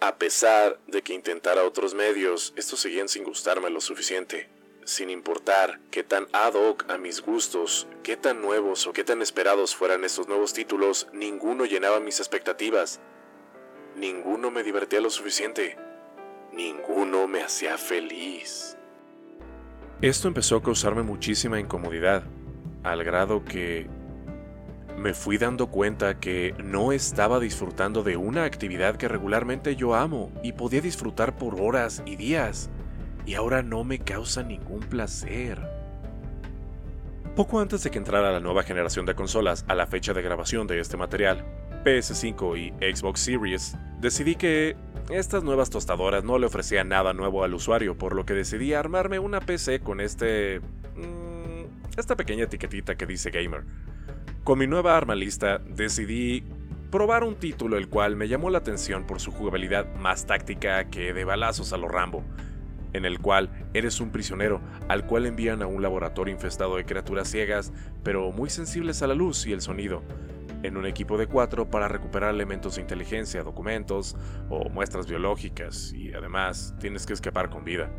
A 0.00 0.16
pesar 0.16 0.78
de 0.86 1.02
que 1.02 1.12
intentara 1.12 1.64
otros 1.64 1.94
medios, 1.94 2.54
estos 2.56 2.80
seguían 2.80 3.08
sin 3.08 3.24
gustarme 3.24 3.68
lo 3.70 3.80
suficiente. 3.80 4.48
sin 4.88 5.10
importar 5.10 5.80
qué 5.90 6.02
tan 6.02 6.26
ad 6.32 6.54
hoc 6.54 6.90
a 6.90 6.96
mis 6.96 7.20
gustos, 7.20 7.86
qué 8.02 8.16
tan 8.16 8.40
nuevos 8.40 8.86
o 8.86 8.94
qué 8.94 9.04
tan 9.04 9.20
esperados 9.20 9.76
fueran 9.76 10.02
estos 10.02 10.28
nuevos 10.28 10.54
títulos, 10.54 11.08
ninguno 11.12 11.66
llenaba 11.66 12.00
mis 12.00 12.20
expectativas. 12.20 12.98
Ninguno 13.96 14.50
me 14.50 14.62
divertía 14.62 15.02
lo 15.02 15.10
suficiente. 15.10 15.76
Ninguno 16.54 17.28
me 17.28 17.42
hacía 17.42 17.76
feliz. 17.76 18.78
Esto 20.00 20.28
empezó 20.28 20.56
a 20.56 20.62
causarme 20.62 21.02
muchísima 21.02 21.60
incomodidad, 21.60 22.22
al 22.82 23.04
grado 23.04 23.44
que 23.44 23.88
me 24.98 25.14
fui 25.14 25.38
dando 25.38 25.68
cuenta 25.68 26.18
que 26.18 26.54
no 26.62 26.92
estaba 26.92 27.38
disfrutando 27.38 28.02
de 28.02 28.16
una 28.16 28.44
actividad 28.44 28.96
que 28.96 29.08
regularmente 29.08 29.76
yo 29.76 29.94
amo 29.94 30.32
y 30.42 30.52
podía 30.52 30.80
disfrutar 30.80 31.36
por 31.36 31.60
horas 31.60 32.02
y 32.04 32.16
días, 32.16 32.68
y 33.24 33.34
ahora 33.34 33.62
no 33.62 33.84
me 33.84 34.00
causa 34.00 34.42
ningún 34.42 34.80
placer. 34.80 35.60
Poco 37.36 37.60
antes 37.60 37.84
de 37.84 37.90
que 37.90 37.98
entrara 37.98 38.32
la 38.32 38.40
nueva 38.40 38.64
generación 38.64 39.06
de 39.06 39.14
consolas 39.14 39.64
a 39.68 39.76
la 39.76 39.86
fecha 39.86 40.12
de 40.12 40.22
grabación 40.22 40.66
de 40.66 40.80
este 40.80 40.96
material, 40.96 41.44
PS5 41.84 42.58
y 42.58 42.94
Xbox 42.94 43.20
Series, 43.20 43.76
decidí 44.00 44.34
que 44.34 44.76
estas 45.10 45.44
nuevas 45.44 45.70
tostadoras 45.70 46.24
no 46.24 46.38
le 46.38 46.46
ofrecían 46.46 46.88
nada 46.88 47.12
nuevo 47.12 47.44
al 47.44 47.54
usuario, 47.54 47.96
por 47.96 48.16
lo 48.16 48.26
que 48.26 48.34
decidí 48.34 48.74
armarme 48.74 49.20
una 49.20 49.40
PC 49.40 49.80
con 49.80 50.00
este... 50.00 50.60
Mm, 50.96 51.96
esta 51.96 52.16
pequeña 52.16 52.44
etiquetita 52.44 52.96
que 52.96 53.06
dice 53.06 53.30
gamer 53.30 53.64
con 54.48 54.58
mi 54.58 54.66
nueva 54.66 54.96
arma 54.96 55.14
lista, 55.14 55.58
decidí 55.58 56.42
probar 56.90 57.22
un 57.22 57.34
título 57.34 57.76
el 57.76 57.90
cual 57.90 58.16
me 58.16 58.28
llamó 58.28 58.48
la 58.48 58.56
atención 58.56 59.06
por 59.06 59.20
su 59.20 59.30
jugabilidad 59.30 59.94
más 59.96 60.24
táctica 60.24 60.88
que 60.88 61.12
de 61.12 61.24
balazos 61.24 61.74
a 61.74 61.76
lo 61.76 61.86
Rambo, 61.86 62.24
en 62.94 63.04
el 63.04 63.18
cual 63.18 63.50
eres 63.74 64.00
un 64.00 64.08
prisionero 64.08 64.62
al 64.88 65.04
cual 65.04 65.26
envían 65.26 65.60
a 65.60 65.66
un 65.66 65.82
laboratorio 65.82 66.32
infestado 66.32 66.76
de 66.76 66.86
criaturas 66.86 67.28
ciegas, 67.28 67.74
pero 68.02 68.32
muy 68.32 68.48
sensibles 68.48 69.02
a 69.02 69.06
la 69.06 69.14
luz 69.14 69.46
y 69.46 69.52
el 69.52 69.60
sonido, 69.60 70.02
en 70.62 70.78
un 70.78 70.86
equipo 70.86 71.18
de 71.18 71.26
cuatro 71.26 71.68
para 71.68 71.86
recuperar 71.86 72.32
elementos 72.32 72.76
de 72.76 72.80
inteligencia, 72.80 73.42
documentos 73.42 74.16
o 74.48 74.70
muestras 74.70 75.06
biológicas, 75.06 75.92
y 75.92 76.14
además 76.14 76.74
tienes 76.80 77.04
que 77.04 77.12
escapar 77.12 77.50
con 77.50 77.64
vida. 77.64 77.90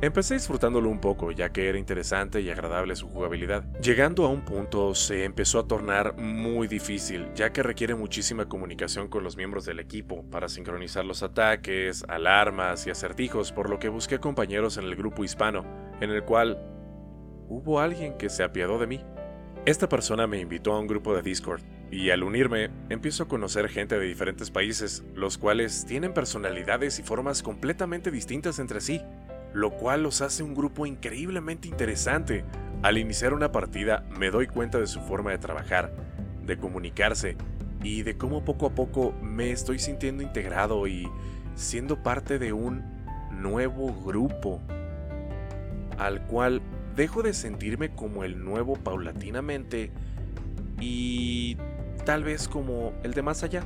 Empecé 0.00 0.34
disfrutándolo 0.34 0.88
un 0.90 1.00
poco, 1.00 1.32
ya 1.32 1.50
que 1.50 1.68
era 1.68 1.76
interesante 1.76 2.40
y 2.40 2.48
agradable 2.50 2.94
su 2.94 3.08
jugabilidad. 3.08 3.64
Llegando 3.80 4.24
a 4.26 4.28
un 4.28 4.44
punto 4.44 4.94
se 4.94 5.24
empezó 5.24 5.58
a 5.58 5.66
tornar 5.66 6.16
muy 6.16 6.68
difícil, 6.68 7.26
ya 7.34 7.52
que 7.52 7.64
requiere 7.64 7.96
muchísima 7.96 8.48
comunicación 8.48 9.08
con 9.08 9.24
los 9.24 9.36
miembros 9.36 9.64
del 9.64 9.80
equipo 9.80 10.22
para 10.30 10.48
sincronizar 10.48 11.04
los 11.04 11.24
ataques, 11.24 12.04
alarmas 12.06 12.86
y 12.86 12.90
acertijos, 12.90 13.50
por 13.50 13.68
lo 13.68 13.80
que 13.80 13.88
busqué 13.88 14.20
compañeros 14.20 14.76
en 14.76 14.84
el 14.84 14.94
grupo 14.94 15.24
hispano, 15.24 15.64
en 16.00 16.10
el 16.10 16.22
cual 16.22 16.62
hubo 17.48 17.80
alguien 17.80 18.16
que 18.18 18.30
se 18.30 18.44
apiadó 18.44 18.78
de 18.78 18.86
mí. 18.86 19.04
Esta 19.66 19.88
persona 19.88 20.28
me 20.28 20.38
invitó 20.38 20.74
a 20.74 20.78
un 20.78 20.86
grupo 20.86 21.12
de 21.12 21.22
Discord, 21.22 21.62
y 21.90 22.10
al 22.10 22.22
unirme 22.22 22.70
empiezo 22.88 23.24
a 23.24 23.28
conocer 23.28 23.68
gente 23.68 23.98
de 23.98 24.06
diferentes 24.06 24.52
países, 24.52 25.02
los 25.16 25.38
cuales 25.38 25.86
tienen 25.86 26.14
personalidades 26.14 27.00
y 27.00 27.02
formas 27.02 27.42
completamente 27.42 28.12
distintas 28.12 28.60
entre 28.60 28.80
sí 28.80 29.02
lo 29.58 29.72
cual 29.72 30.04
los 30.04 30.22
hace 30.22 30.44
un 30.44 30.54
grupo 30.54 30.86
increíblemente 30.86 31.66
interesante. 31.66 32.44
Al 32.82 32.96
iniciar 32.96 33.34
una 33.34 33.50
partida 33.50 34.04
me 34.16 34.30
doy 34.30 34.46
cuenta 34.46 34.78
de 34.78 34.86
su 34.86 35.00
forma 35.00 35.32
de 35.32 35.38
trabajar, 35.38 35.92
de 36.46 36.56
comunicarse 36.56 37.36
y 37.82 38.02
de 38.02 38.16
cómo 38.16 38.44
poco 38.44 38.66
a 38.66 38.74
poco 38.76 39.12
me 39.20 39.50
estoy 39.50 39.80
sintiendo 39.80 40.22
integrado 40.22 40.86
y 40.86 41.08
siendo 41.56 42.04
parte 42.04 42.38
de 42.38 42.52
un 42.52 42.84
nuevo 43.32 43.92
grupo, 44.04 44.62
al 45.98 46.24
cual 46.28 46.62
dejo 46.94 47.24
de 47.24 47.32
sentirme 47.32 47.90
como 47.90 48.22
el 48.22 48.44
nuevo 48.44 48.76
paulatinamente 48.76 49.90
y 50.80 51.56
tal 52.04 52.22
vez 52.22 52.46
como 52.46 52.92
el 53.02 53.12
de 53.12 53.22
más 53.22 53.42
allá. 53.42 53.64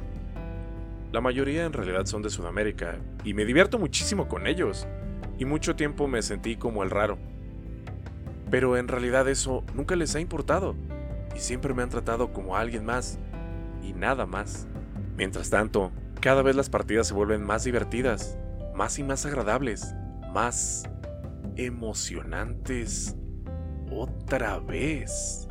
La 1.13 1.21
mayoría 1.21 1.67
en 1.67 1.75
realidad 1.75 2.07
son 2.07 2.23
de 2.23 2.31
Sudamérica 2.31 2.97
y 3.25 3.35
me 3.35 3.45
divierto 3.45 3.79
muchísimo 3.79 4.27
con 4.27 4.47
ellos 4.47 4.87
y 5.43 5.45
mucho 5.45 5.75
tiempo 5.75 6.07
me 6.07 6.23
sentí 6.23 6.55
como 6.55 6.85
el 6.85 6.91
raro. 6.91 7.19
Pero 8.49 8.77
en 8.77 8.87
realidad 8.87 9.29
eso 9.29 9.65
nunca 9.75 9.97
les 9.97 10.15
ha 10.15 10.21
importado 10.21 10.77
y 11.35 11.41
siempre 11.41 11.75
me 11.75 11.83
han 11.83 11.89
tratado 11.89 12.33
como 12.33 12.57
alguien 12.57 12.85
más 12.85 13.19
y 13.83 13.93
nada 13.93 14.25
más. 14.25 14.69
Mientras 15.17 15.51
tanto, 15.51 15.91
cada 16.21 16.43
vez 16.43 16.55
las 16.55 16.71
partidas 16.71 17.09
se 17.09 17.15
vuelven 17.15 17.43
más 17.43 17.65
divertidas, 17.65 18.39
más 18.77 19.01
y 19.01 19.03
más 19.03 19.27
agradables, 19.27 19.97
más 20.33 20.85
emocionantes 21.57 23.17
otra 23.91 24.61
vez. 24.61 25.49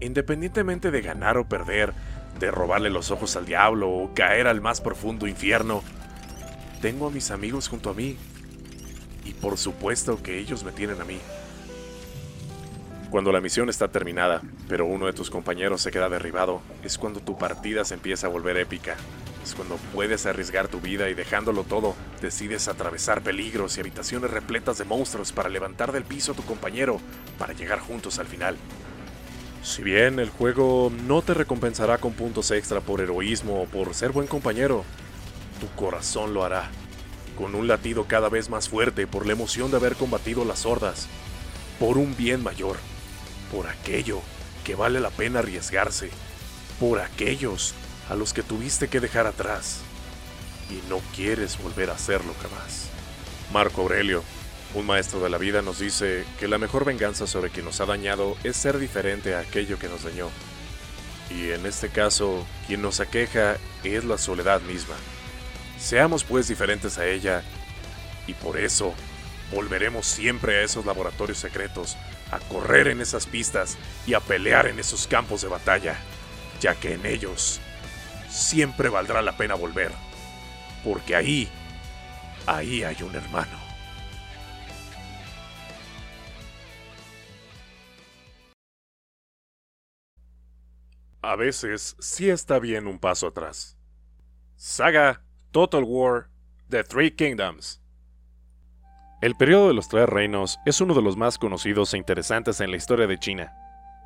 Independientemente 0.00 0.90
de 0.90 1.02
ganar 1.02 1.36
o 1.36 1.50
perder, 1.50 1.92
de 2.40 2.50
robarle 2.50 2.88
los 2.88 3.10
ojos 3.10 3.36
al 3.36 3.44
diablo 3.44 3.90
o 3.90 4.14
caer 4.14 4.46
al 4.46 4.62
más 4.62 4.80
profundo 4.80 5.26
infierno, 5.26 5.82
tengo 6.80 7.08
a 7.08 7.10
mis 7.10 7.30
amigos 7.30 7.68
junto 7.68 7.90
a 7.90 7.94
mí 7.94 8.16
por 9.44 9.58
supuesto 9.58 10.22
que 10.22 10.38
ellos 10.38 10.64
me 10.64 10.72
tienen 10.72 11.02
a 11.02 11.04
mí. 11.04 11.18
Cuando 13.10 13.30
la 13.30 13.42
misión 13.42 13.68
está 13.68 13.88
terminada, 13.88 14.40
pero 14.70 14.86
uno 14.86 15.04
de 15.04 15.12
tus 15.12 15.28
compañeros 15.28 15.82
se 15.82 15.90
queda 15.90 16.08
derribado, 16.08 16.62
es 16.82 16.96
cuando 16.96 17.20
tu 17.20 17.36
partida 17.36 17.84
se 17.84 17.92
empieza 17.92 18.26
a 18.26 18.30
volver 18.30 18.56
épica. 18.56 18.96
Es 19.44 19.54
cuando 19.54 19.76
puedes 19.92 20.24
arriesgar 20.24 20.68
tu 20.68 20.80
vida 20.80 21.10
y 21.10 21.14
dejándolo 21.14 21.64
todo, 21.64 21.94
decides 22.22 22.68
atravesar 22.68 23.20
peligros 23.20 23.76
y 23.76 23.80
habitaciones 23.80 24.30
repletas 24.30 24.78
de 24.78 24.86
monstruos 24.86 25.30
para 25.32 25.50
levantar 25.50 25.92
del 25.92 26.04
piso 26.04 26.32
a 26.32 26.36
tu 26.36 26.42
compañero 26.44 26.98
para 27.38 27.52
llegar 27.52 27.80
juntos 27.80 28.18
al 28.18 28.26
final. 28.26 28.56
Si 29.62 29.82
bien 29.82 30.20
el 30.20 30.30
juego 30.30 30.90
no 31.06 31.20
te 31.20 31.34
recompensará 31.34 31.98
con 31.98 32.14
puntos 32.14 32.50
extra 32.50 32.80
por 32.80 33.02
heroísmo 33.02 33.60
o 33.60 33.66
por 33.66 33.92
ser 33.92 34.10
buen 34.10 34.26
compañero, 34.26 34.84
tu 35.60 35.68
corazón 35.78 36.32
lo 36.32 36.44
hará 36.44 36.70
con 37.36 37.54
un 37.54 37.68
latido 37.68 38.06
cada 38.06 38.28
vez 38.28 38.48
más 38.48 38.68
fuerte 38.68 39.06
por 39.06 39.26
la 39.26 39.32
emoción 39.32 39.70
de 39.70 39.76
haber 39.76 39.96
combatido 39.96 40.44
las 40.44 40.66
hordas, 40.66 41.08
por 41.78 41.98
un 41.98 42.16
bien 42.16 42.42
mayor, 42.42 42.76
por 43.52 43.66
aquello 43.66 44.20
que 44.64 44.74
vale 44.74 45.00
la 45.00 45.10
pena 45.10 45.40
arriesgarse, 45.40 46.10
por 46.80 47.00
aquellos 47.00 47.74
a 48.08 48.14
los 48.14 48.32
que 48.32 48.42
tuviste 48.42 48.88
que 48.88 49.00
dejar 49.00 49.26
atrás 49.26 49.80
y 50.70 50.88
no 50.88 51.00
quieres 51.14 51.58
volver 51.62 51.90
a 51.90 51.94
hacerlo 51.94 52.34
jamás. 52.40 52.88
Marco 53.52 53.82
Aurelio, 53.82 54.22
un 54.74 54.86
maestro 54.86 55.20
de 55.20 55.30
la 55.30 55.38
vida, 55.38 55.62
nos 55.62 55.78
dice 55.78 56.24
que 56.40 56.48
la 56.48 56.58
mejor 56.58 56.84
venganza 56.84 57.26
sobre 57.26 57.50
quien 57.50 57.66
nos 57.66 57.80
ha 57.80 57.86
dañado 57.86 58.36
es 58.44 58.56
ser 58.56 58.78
diferente 58.78 59.34
a 59.34 59.40
aquello 59.40 59.78
que 59.78 59.88
nos 59.88 60.04
dañó. 60.04 60.28
Y 61.30 61.50
en 61.50 61.66
este 61.66 61.88
caso, 61.88 62.44
quien 62.66 62.82
nos 62.82 63.00
aqueja 63.00 63.56
es 63.82 64.04
la 64.04 64.18
soledad 64.18 64.60
misma. 64.62 64.94
Seamos 65.84 66.24
pues 66.24 66.48
diferentes 66.48 66.96
a 66.96 67.06
ella 67.06 67.42
y 68.26 68.32
por 68.32 68.58
eso 68.58 68.94
volveremos 69.52 70.06
siempre 70.06 70.56
a 70.56 70.62
esos 70.62 70.86
laboratorios 70.86 71.36
secretos, 71.36 71.98
a 72.30 72.38
correr 72.38 72.88
en 72.88 73.02
esas 73.02 73.26
pistas 73.26 73.76
y 74.06 74.14
a 74.14 74.20
pelear 74.20 74.66
en 74.66 74.78
esos 74.78 75.06
campos 75.06 75.42
de 75.42 75.48
batalla, 75.48 75.98
ya 76.58 76.74
que 76.74 76.94
en 76.94 77.04
ellos 77.04 77.60
siempre 78.30 78.88
valdrá 78.88 79.20
la 79.20 79.36
pena 79.36 79.56
volver, 79.56 79.92
porque 80.82 81.16
ahí, 81.16 81.50
ahí 82.46 82.82
hay 82.82 83.02
un 83.02 83.14
hermano. 83.14 83.58
A 91.20 91.36
veces 91.36 91.94
sí 91.98 92.30
está 92.30 92.58
bien 92.58 92.86
un 92.86 92.98
paso 92.98 93.26
atrás. 93.26 93.76
Saga 94.56 95.20
Total 95.54 95.84
War, 95.84 96.30
The 96.68 96.82
Three 96.82 97.14
Kingdoms. 97.14 97.80
El 99.22 99.36
periodo 99.36 99.68
de 99.68 99.74
los 99.74 99.86
Tres 99.86 100.08
Reinos 100.08 100.58
es 100.66 100.80
uno 100.80 100.94
de 100.94 101.00
los 101.00 101.16
más 101.16 101.38
conocidos 101.38 101.94
e 101.94 101.96
interesantes 101.96 102.60
en 102.60 102.72
la 102.72 102.76
historia 102.76 103.06
de 103.06 103.20
China. 103.20 103.52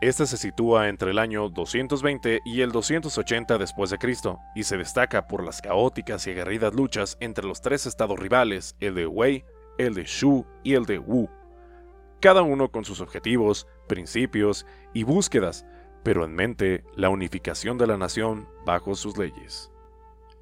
Este 0.02 0.26
se 0.26 0.36
sitúa 0.36 0.90
entre 0.90 1.10
el 1.10 1.18
año 1.18 1.48
220 1.48 2.40
y 2.44 2.60
el 2.60 2.70
280 2.70 3.56
después 3.56 3.88
de 3.88 3.96
Cristo 3.96 4.38
y 4.54 4.64
se 4.64 4.76
destaca 4.76 5.26
por 5.26 5.42
las 5.42 5.62
caóticas 5.62 6.26
y 6.26 6.32
aguerridas 6.32 6.74
luchas 6.74 7.16
entre 7.18 7.46
los 7.46 7.62
tres 7.62 7.86
estados 7.86 8.18
rivales, 8.18 8.76
el 8.78 8.94
de 8.94 9.06
Wei, 9.06 9.46
el 9.78 9.94
de 9.94 10.04
Shu 10.04 10.44
y 10.64 10.74
el 10.74 10.84
de 10.84 10.98
Wu. 10.98 11.30
Cada 12.20 12.42
uno 12.42 12.70
con 12.70 12.84
sus 12.84 13.00
objetivos, 13.00 13.66
principios 13.86 14.66
y 14.92 15.02
búsquedas, 15.04 15.64
pero 16.02 16.26
en 16.26 16.34
mente 16.34 16.84
la 16.94 17.08
unificación 17.08 17.78
de 17.78 17.86
la 17.86 17.96
nación 17.96 18.46
bajo 18.66 18.94
sus 18.94 19.16
leyes. 19.16 19.70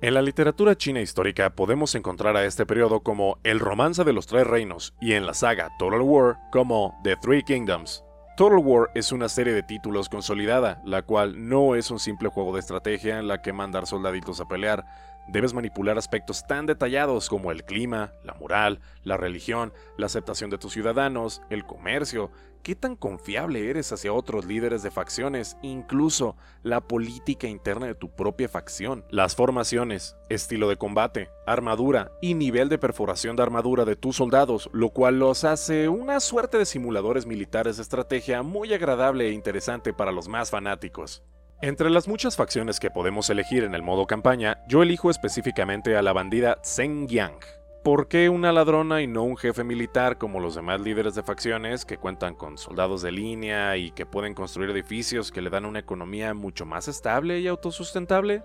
En 0.02 0.12
la 0.12 0.20
literatura 0.20 0.76
china 0.76 1.00
histórica 1.00 1.48
podemos 1.48 1.94
encontrar 1.94 2.36
a 2.36 2.44
este 2.44 2.66
periodo 2.66 3.00
como 3.00 3.38
el 3.44 3.60
romance 3.60 4.04
de 4.04 4.12
los 4.12 4.26
tres 4.26 4.46
reinos 4.46 4.92
y 5.00 5.14
en 5.14 5.24
la 5.24 5.32
saga 5.32 5.70
Total 5.78 6.02
War 6.02 6.36
como 6.52 7.00
The 7.02 7.16
Three 7.16 7.42
Kingdoms. 7.42 8.04
Total 8.36 8.58
War 8.58 8.90
es 8.94 9.10
una 9.10 9.30
serie 9.30 9.54
de 9.54 9.62
títulos 9.62 10.10
consolidada, 10.10 10.82
la 10.84 11.00
cual 11.00 11.48
no 11.48 11.74
es 11.74 11.90
un 11.90 11.98
simple 11.98 12.28
juego 12.28 12.52
de 12.52 12.60
estrategia 12.60 13.18
en 13.18 13.26
la 13.26 13.40
que 13.40 13.54
mandar 13.54 13.86
soldaditos 13.86 14.38
a 14.38 14.46
pelear, 14.46 14.84
debes 15.28 15.54
manipular 15.54 15.96
aspectos 15.96 16.46
tan 16.46 16.66
detallados 16.66 17.30
como 17.30 17.50
el 17.50 17.64
clima, 17.64 18.12
la 18.22 18.34
moral, 18.34 18.80
la 19.02 19.16
religión, 19.16 19.72
la 19.96 20.06
aceptación 20.06 20.50
de 20.50 20.58
tus 20.58 20.74
ciudadanos, 20.74 21.40
el 21.48 21.64
comercio, 21.64 22.30
qué 22.66 22.74
tan 22.74 22.96
confiable 22.96 23.70
eres 23.70 23.92
hacia 23.92 24.12
otros 24.12 24.44
líderes 24.44 24.82
de 24.82 24.90
facciones, 24.90 25.56
incluso 25.62 26.34
la 26.64 26.80
política 26.80 27.46
interna 27.46 27.86
de 27.86 27.94
tu 27.94 28.10
propia 28.10 28.48
facción, 28.48 29.04
las 29.08 29.36
formaciones, 29.36 30.16
estilo 30.30 30.68
de 30.68 30.76
combate, 30.76 31.30
armadura 31.46 32.10
y 32.20 32.34
nivel 32.34 32.68
de 32.68 32.78
perforación 32.78 33.36
de 33.36 33.44
armadura 33.44 33.84
de 33.84 33.94
tus 33.94 34.16
soldados, 34.16 34.68
lo 34.72 34.90
cual 34.90 35.20
los 35.20 35.44
hace 35.44 35.88
una 35.88 36.18
suerte 36.18 36.58
de 36.58 36.66
simuladores 36.66 37.24
militares 37.24 37.76
de 37.76 37.84
estrategia 37.84 38.42
muy 38.42 38.74
agradable 38.74 39.28
e 39.28 39.32
interesante 39.32 39.92
para 39.92 40.10
los 40.10 40.26
más 40.26 40.50
fanáticos. 40.50 41.22
Entre 41.62 41.88
las 41.88 42.08
muchas 42.08 42.34
facciones 42.34 42.80
que 42.80 42.90
podemos 42.90 43.30
elegir 43.30 43.62
en 43.62 43.76
el 43.76 43.84
modo 43.84 44.08
campaña, 44.08 44.58
yo 44.66 44.82
elijo 44.82 45.08
específicamente 45.08 45.96
a 45.96 46.02
la 46.02 46.12
bandida 46.12 46.58
Zheng 46.64 47.06
Yang. 47.06 47.38
¿Por 47.86 48.08
qué 48.08 48.28
una 48.28 48.50
ladrona 48.50 49.00
y 49.00 49.06
no 49.06 49.22
un 49.22 49.36
jefe 49.36 49.62
militar 49.62 50.18
como 50.18 50.40
los 50.40 50.56
demás 50.56 50.80
líderes 50.80 51.14
de 51.14 51.22
facciones 51.22 51.84
que 51.84 51.98
cuentan 51.98 52.34
con 52.34 52.58
soldados 52.58 53.00
de 53.00 53.12
línea 53.12 53.76
y 53.76 53.92
que 53.92 54.04
pueden 54.04 54.34
construir 54.34 54.70
edificios 54.70 55.30
que 55.30 55.40
le 55.40 55.50
dan 55.50 55.64
una 55.64 55.78
economía 55.78 56.34
mucho 56.34 56.66
más 56.66 56.88
estable 56.88 57.38
y 57.38 57.46
autosustentable? 57.46 58.42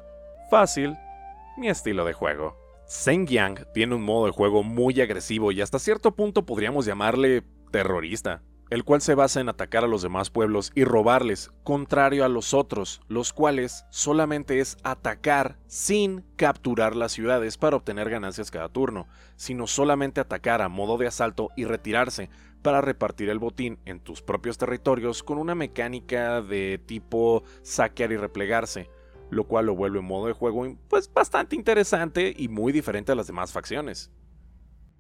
Fácil, 0.52 0.96
mi 1.58 1.70
estilo 1.70 2.06
de 2.06 2.14
juego. 2.14 2.56
Yang 3.04 3.66
tiene 3.74 3.96
un 3.96 4.04
modo 4.04 4.28
de 4.28 4.32
juego 4.32 4.62
muy 4.62 5.02
agresivo 5.02 5.52
y 5.52 5.62
hasta 5.62 5.80
cierto 5.80 6.16
punto 6.16 6.46
podríamos 6.46 6.86
llamarle 6.86 7.42
terrorista 7.72 8.44
el 8.72 8.86
cual 8.86 9.02
se 9.02 9.16
basa 9.16 9.42
en 9.42 9.50
atacar 9.50 9.84
a 9.84 9.88
los 9.88 10.02
demás 10.02 10.30
pueblos 10.30 10.72
y 10.74 10.86
robarles, 10.86 11.52
contrario 11.64 12.24
a 12.24 12.30
los 12.30 12.54
otros, 12.54 13.02
los 13.10 13.34
cuales 13.34 13.86
solamente 13.90 14.62
es 14.62 14.78
atacar 14.84 15.60
sin 15.68 16.24
capturar 16.38 16.96
las 16.96 17.12
ciudades 17.12 17.58
para 17.58 17.76
obtener 17.76 18.10
ganancias 18.10 18.50
cada 18.50 18.70
turno, 18.70 19.10
sino 19.36 19.68
solamente 19.68 20.22
atacar 20.22 20.62
a 20.62 20.70
modo 20.70 20.98
de 20.98 21.08
asalto 21.08 21.50
y 21.58 21.66
retirarse 21.66 22.30
para 22.62 22.80
repartir 22.80 23.30
el 23.30 23.40
botín 23.40 23.78
en 23.84 24.00
tus 24.00 24.22
propios 24.22 24.58
territorios 24.58 25.22
con 25.22 25.38
una 25.38 25.54
mecánica 25.54 26.42
de 26.42 26.82
tipo 26.86 27.44
saquear 27.64 28.14
y 28.14 28.18
replegarse, 28.18 28.90
lo 29.30 29.44
cual 29.44 29.66
lo 29.66 29.76
vuelve 29.76 30.00
un 30.00 30.06
modo 30.06 30.28
de 30.28 30.34
juego 30.34 30.78
pues 30.88 31.12
bastante 31.12 31.58
interesante 31.58 32.34
y 32.38 32.48
muy 32.48 32.72
diferente 32.72 33.12
a 33.12 33.16
las 33.16 33.28
demás 33.28 33.52
facciones. 33.52 34.12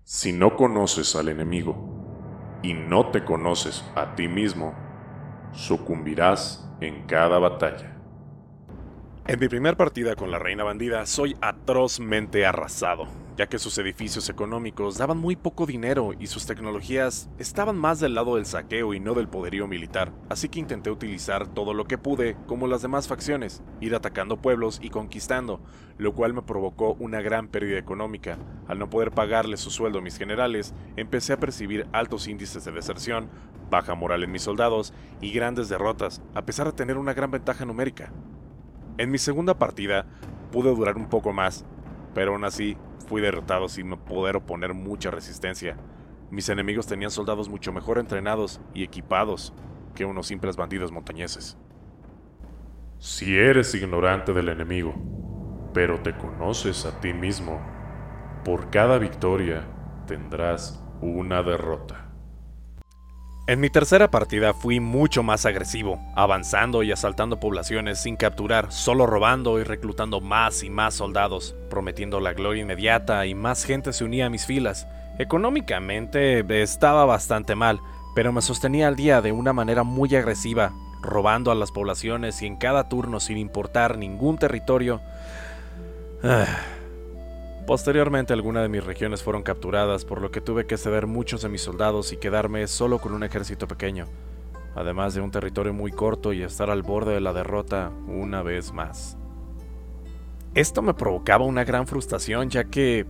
Si 0.03 0.33
no 0.33 0.57
conoces 0.57 1.15
al 1.15 1.29
enemigo, 1.29 2.00
y 2.61 2.73
no 2.73 3.11
te 3.11 3.23
conoces 3.23 3.91
a 3.95 4.15
ti 4.15 4.27
mismo, 4.27 4.73
sucumbirás 5.51 6.75
en 6.79 7.07
cada 7.07 7.39
batalla. 7.39 8.00
En 9.27 9.39
mi 9.39 9.47
primer 9.47 9.77
partida 9.77 10.15
con 10.15 10.31
la 10.31 10.39
reina 10.39 10.63
bandida 10.63 11.05
soy 11.05 11.37
atrozmente 11.41 12.43
arrasado, 12.47 13.07
ya 13.37 13.45
que 13.45 13.59
sus 13.59 13.77
edificios 13.77 14.27
económicos 14.29 14.97
daban 14.97 15.19
muy 15.19 15.35
poco 15.35 15.67
dinero 15.67 16.13
y 16.19 16.25
sus 16.25 16.47
tecnologías 16.47 17.29
estaban 17.37 17.77
más 17.77 17.99
del 17.99 18.15
lado 18.15 18.35
del 18.35 18.47
saqueo 18.47 18.95
y 18.95 18.99
no 18.99 19.13
del 19.13 19.27
poderío 19.27 19.67
militar, 19.67 20.11
así 20.29 20.49
que 20.49 20.59
intenté 20.59 20.89
utilizar 20.89 21.47
todo 21.47 21.75
lo 21.75 21.85
que 21.85 21.99
pude, 21.99 22.35
como 22.47 22.65
las 22.65 22.81
demás 22.81 23.07
facciones, 23.07 23.61
ir 23.79 23.93
atacando 23.93 24.41
pueblos 24.41 24.79
y 24.81 24.89
conquistando, 24.89 25.61
lo 25.99 26.13
cual 26.13 26.33
me 26.33 26.41
provocó 26.41 26.95
una 26.95 27.21
gran 27.21 27.47
pérdida 27.47 27.77
económica. 27.77 28.39
Al 28.67 28.79
no 28.79 28.89
poder 28.89 29.11
pagarle 29.11 29.57
su 29.57 29.69
sueldo 29.69 29.99
a 29.99 30.01
mis 30.01 30.17
generales, 30.17 30.73
empecé 30.97 31.33
a 31.33 31.39
percibir 31.39 31.85
altos 31.93 32.27
índices 32.27 32.65
de 32.65 32.71
deserción, 32.71 33.29
baja 33.69 33.93
moral 33.93 34.23
en 34.23 34.31
mis 34.31 34.41
soldados 34.41 34.95
y 35.21 35.31
grandes 35.31 35.69
derrotas, 35.69 36.23
a 36.33 36.41
pesar 36.43 36.65
de 36.65 36.73
tener 36.73 36.97
una 36.97 37.13
gran 37.13 37.29
ventaja 37.29 37.65
numérica. 37.65 38.11
En 39.01 39.09
mi 39.09 39.17
segunda 39.17 39.57
partida 39.57 40.05
pude 40.51 40.69
durar 40.69 40.95
un 40.95 41.09
poco 41.09 41.33
más, 41.33 41.65
pero 42.13 42.33
aún 42.33 42.43
así 42.43 42.77
fui 43.07 43.19
derrotado 43.19 43.67
sin 43.67 43.89
poder 43.97 44.35
oponer 44.35 44.75
mucha 44.75 45.09
resistencia. 45.09 45.75
Mis 46.29 46.49
enemigos 46.49 46.85
tenían 46.85 47.09
soldados 47.09 47.49
mucho 47.49 47.73
mejor 47.73 47.97
entrenados 47.97 48.61
y 48.75 48.83
equipados 48.83 49.55
que 49.95 50.05
unos 50.05 50.27
simples 50.27 50.55
bandidos 50.55 50.91
montañeses. 50.91 51.57
Si 52.99 53.35
eres 53.35 53.73
ignorante 53.73 54.33
del 54.33 54.49
enemigo, 54.49 54.93
pero 55.73 55.99
te 56.01 56.15
conoces 56.15 56.85
a 56.85 57.01
ti 57.01 57.11
mismo, 57.11 57.59
por 58.45 58.69
cada 58.69 58.99
victoria 58.99 59.65
tendrás 60.05 60.85
una 61.01 61.41
derrota. 61.41 62.10
En 63.47 63.59
mi 63.59 63.71
tercera 63.71 64.11
partida 64.11 64.53
fui 64.53 64.79
mucho 64.79 65.23
más 65.23 65.47
agresivo, 65.47 65.99
avanzando 66.15 66.83
y 66.83 66.91
asaltando 66.91 67.39
poblaciones 67.39 67.99
sin 67.99 68.15
capturar, 68.15 68.71
solo 68.71 69.07
robando 69.07 69.59
y 69.59 69.63
reclutando 69.63 70.21
más 70.21 70.61
y 70.63 70.69
más 70.69 70.93
soldados, 70.93 71.55
prometiendo 71.69 72.19
la 72.19 72.33
gloria 72.33 72.61
inmediata 72.61 73.25
y 73.25 73.33
más 73.33 73.65
gente 73.65 73.93
se 73.93 74.03
unía 74.03 74.27
a 74.27 74.29
mis 74.29 74.45
filas. 74.45 74.87
Económicamente 75.17 76.45
estaba 76.61 77.03
bastante 77.05 77.55
mal, 77.55 77.81
pero 78.15 78.31
me 78.31 78.43
sostenía 78.43 78.87
al 78.87 78.95
día 78.95 79.21
de 79.21 79.31
una 79.31 79.53
manera 79.53 79.83
muy 79.83 80.15
agresiva, 80.15 80.71
robando 81.01 81.51
a 81.51 81.55
las 81.55 81.71
poblaciones 81.71 82.43
y 82.43 82.45
en 82.45 82.57
cada 82.57 82.89
turno 82.89 83.19
sin 83.19 83.37
importar 83.37 83.97
ningún 83.97 84.37
territorio. 84.37 85.01
Ah, 86.23 86.45
Posteriormente 87.71 88.33
algunas 88.33 88.63
de 88.63 88.67
mis 88.67 88.83
regiones 88.83 89.23
fueron 89.23 89.43
capturadas, 89.43 90.03
por 90.03 90.21
lo 90.21 90.29
que 90.29 90.41
tuve 90.41 90.67
que 90.67 90.75
ceder 90.75 91.07
muchos 91.07 91.41
de 91.41 91.47
mis 91.47 91.61
soldados 91.61 92.11
y 92.11 92.17
quedarme 92.17 92.67
solo 92.67 92.99
con 92.99 93.13
un 93.13 93.23
ejército 93.23 93.65
pequeño, 93.65 94.07
además 94.75 95.13
de 95.13 95.21
un 95.21 95.31
territorio 95.31 95.71
muy 95.71 95.93
corto 95.93 96.33
y 96.33 96.43
estar 96.43 96.69
al 96.69 96.83
borde 96.83 97.13
de 97.13 97.21
la 97.21 97.31
derrota 97.31 97.89
una 98.07 98.43
vez 98.43 98.73
más. 98.73 99.15
Esto 100.53 100.81
me 100.81 100.93
provocaba 100.93 101.45
una 101.45 101.63
gran 101.63 101.87
frustración 101.87 102.49
ya 102.49 102.65
que 102.65 103.05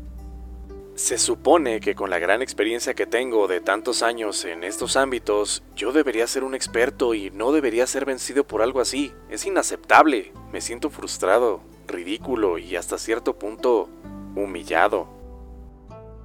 se 0.93 1.17
supone 1.17 1.79
que 1.79 1.95
con 1.95 2.11
la 2.11 2.19
gran 2.19 2.43
experiencia 2.43 2.93
que 2.93 3.07
tengo 3.07 3.47
de 3.47 3.61
tantos 3.61 4.03
años 4.03 4.45
en 4.45 4.63
estos 4.63 4.95
ámbitos, 4.95 5.63
yo 5.75 5.91
debería 5.91 6.27
ser 6.27 6.43
un 6.43 6.53
experto 6.53 7.15
y 7.15 7.31
no 7.31 7.51
debería 7.51 7.87
ser 7.87 8.05
vencido 8.05 8.45
por 8.45 8.61
algo 8.61 8.79
así. 8.79 9.11
Es 9.27 9.43
inaceptable. 9.43 10.31
Me 10.53 10.61
siento 10.61 10.91
frustrado, 10.91 11.61
ridículo 11.87 12.59
y 12.59 12.75
hasta 12.75 12.99
cierto 12.99 13.39
punto 13.39 13.89
humillado. 14.35 15.21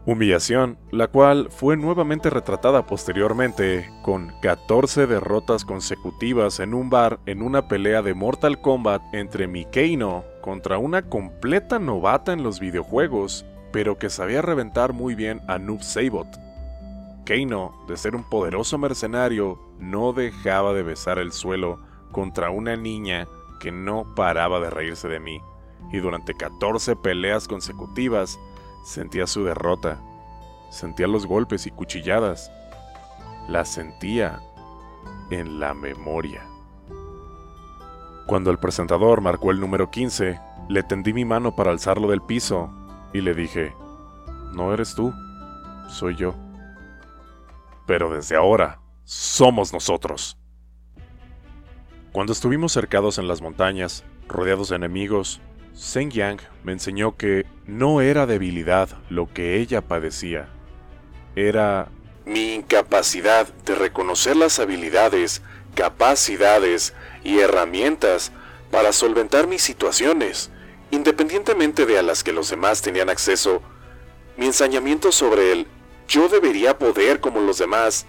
Humillación, 0.07 0.79
la 0.93 1.09
cual 1.09 1.49
fue 1.51 1.77
nuevamente 1.77 2.31
retratada 2.31 2.87
posteriormente 2.87 3.91
con 4.03 4.33
14 4.41 5.09
derrotas 5.09 5.65
consecutivas 5.65 6.61
en 6.61 6.75
un 6.75 6.91
bar 6.91 7.19
en 7.27 7.43
una 7.43 7.67
pelea 7.67 8.03
de 8.03 8.15
Mortal 8.15 8.61
Kombat 8.61 9.03
entre 9.13 9.49
Mikeino 9.49 10.23
contra 10.43 10.79
una 10.79 11.03
completa 11.03 11.81
novata 11.81 12.33
en 12.33 12.45
los 12.45 12.61
videojuegos, 12.61 13.45
pero 13.73 13.99
que 13.99 14.09
sabía 14.09 14.43
reventar 14.43 14.93
muy 14.93 15.17
bien 15.17 15.41
a 15.49 15.59
Noob 15.59 15.83
Sabot. 15.83 16.29
Keino, 17.25 17.75
de 17.89 17.97
ser 17.97 18.15
un 18.15 18.23
poderoso 18.23 18.79
mercenario, 18.79 19.59
no 19.81 20.13
dejaba 20.13 20.73
de 20.73 20.85
besar 20.85 21.19
el 21.19 21.33
suelo 21.33 21.81
contra 22.13 22.51
una 22.51 22.77
niña 22.77 23.27
que 23.59 23.73
no 23.73 24.15
paraba 24.15 24.61
de 24.61 24.71
reírse 24.71 25.09
de 25.09 25.19
mí 25.19 25.41
y 25.93 25.99
durante 25.99 26.35
14 26.35 26.97
peleas 26.97 27.49
consecutivas 27.49 28.39
sentía 28.85 29.27
su 29.27 29.45
derrota, 29.45 30.01
sentía 30.71 31.07
los 31.07 31.27
golpes 31.27 31.67
y 31.67 31.71
cuchilladas, 31.71 32.51
la 33.49 33.65
sentía 33.65 34.41
en 35.31 35.61
la 35.61 35.75
memoria. 35.75 36.45
Cuando 38.27 38.51
el 38.51 38.59
presentador 38.59 39.21
marcó 39.21 39.51
el 39.53 39.61
número 39.61 39.91
15, 39.91 40.41
le 40.69 40.83
tendí 40.83 41.13
mi 41.13 41.25
mano 41.25 41.55
para 41.55 41.71
alzarlo 41.71 42.09
del 42.09 42.23
piso 42.23 42.71
y 43.13 43.21
le 43.21 43.35
dije, 43.35 43.73
no 44.53 44.73
eres 44.75 44.95
tú, 44.95 45.13
soy 45.89 46.17
yo. 46.17 46.35
Pero 47.87 48.11
desde 48.11 48.37
ahora, 48.37 48.81
somos 49.05 49.73
nosotros. 49.73 50.37
Cuando 52.11 52.33
estuvimos 52.33 52.73
cercados 52.73 53.19
en 53.19 53.29
las 53.29 53.43
montañas, 53.43 54.05
rodeados 54.27 54.71
de 54.71 54.77
enemigos, 54.77 55.41
Zheng 55.77 56.11
Yang 56.11 56.41
me 56.65 56.73
enseñó 56.73 57.17
que 57.17 57.45
no 57.67 58.01
era 58.01 58.27
debilidad 58.27 58.89
lo 59.11 59.33
que 59.33 59.59
ella 59.61 59.83
padecía, 59.83 60.49
era 61.35 61.89
mi 62.25 62.55
incapacidad 62.55 63.47
de 63.67 63.75
reconocer 63.75 64.37
las 64.37 64.59
habilidades, 64.59 65.43
capacidades 65.75 66.95
y 67.23 67.41
herramientas 67.41 68.33
para 68.71 68.93
solventar 68.93 69.47
mis 69.47 69.63
situaciones, 69.63 70.51
independientemente 70.91 71.85
de 71.85 71.99
a 71.99 72.03
las 72.03 72.25
que 72.25 72.33
los 72.33 72.49
demás 72.49 72.81
tenían 72.81 73.11
acceso. 73.11 73.61
Mi 74.37 74.47
ensañamiento 74.47 75.13
sobre 75.13 75.53
el 75.53 75.67
yo 76.09 76.29
debería 76.29 76.79
poder 76.79 77.21
como 77.21 77.41
los 77.41 77.59
demás 77.59 78.07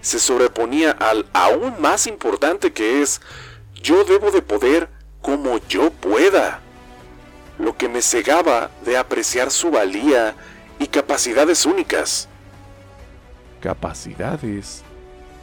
se 0.00 0.20
sobreponía 0.20 0.92
al 0.92 1.26
aún 1.32 1.80
más 1.80 2.06
importante 2.06 2.72
que 2.72 3.02
es 3.02 3.20
yo 3.82 4.04
debo 4.04 4.30
de 4.30 4.42
poder 4.42 4.88
como 5.20 5.58
yo 5.68 5.90
pueda 5.90 6.62
lo 7.58 7.76
que 7.76 7.88
me 7.88 8.02
cegaba 8.02 8.70
de 8.84 8.96
apreciar 8.96 9.50
su 9.50 9.70
valía 9.70 10.34
y 10.78 10.86
capacidades 10.86 11.66
únicas. 11.66 12.28
Capacidades 13.60 14.82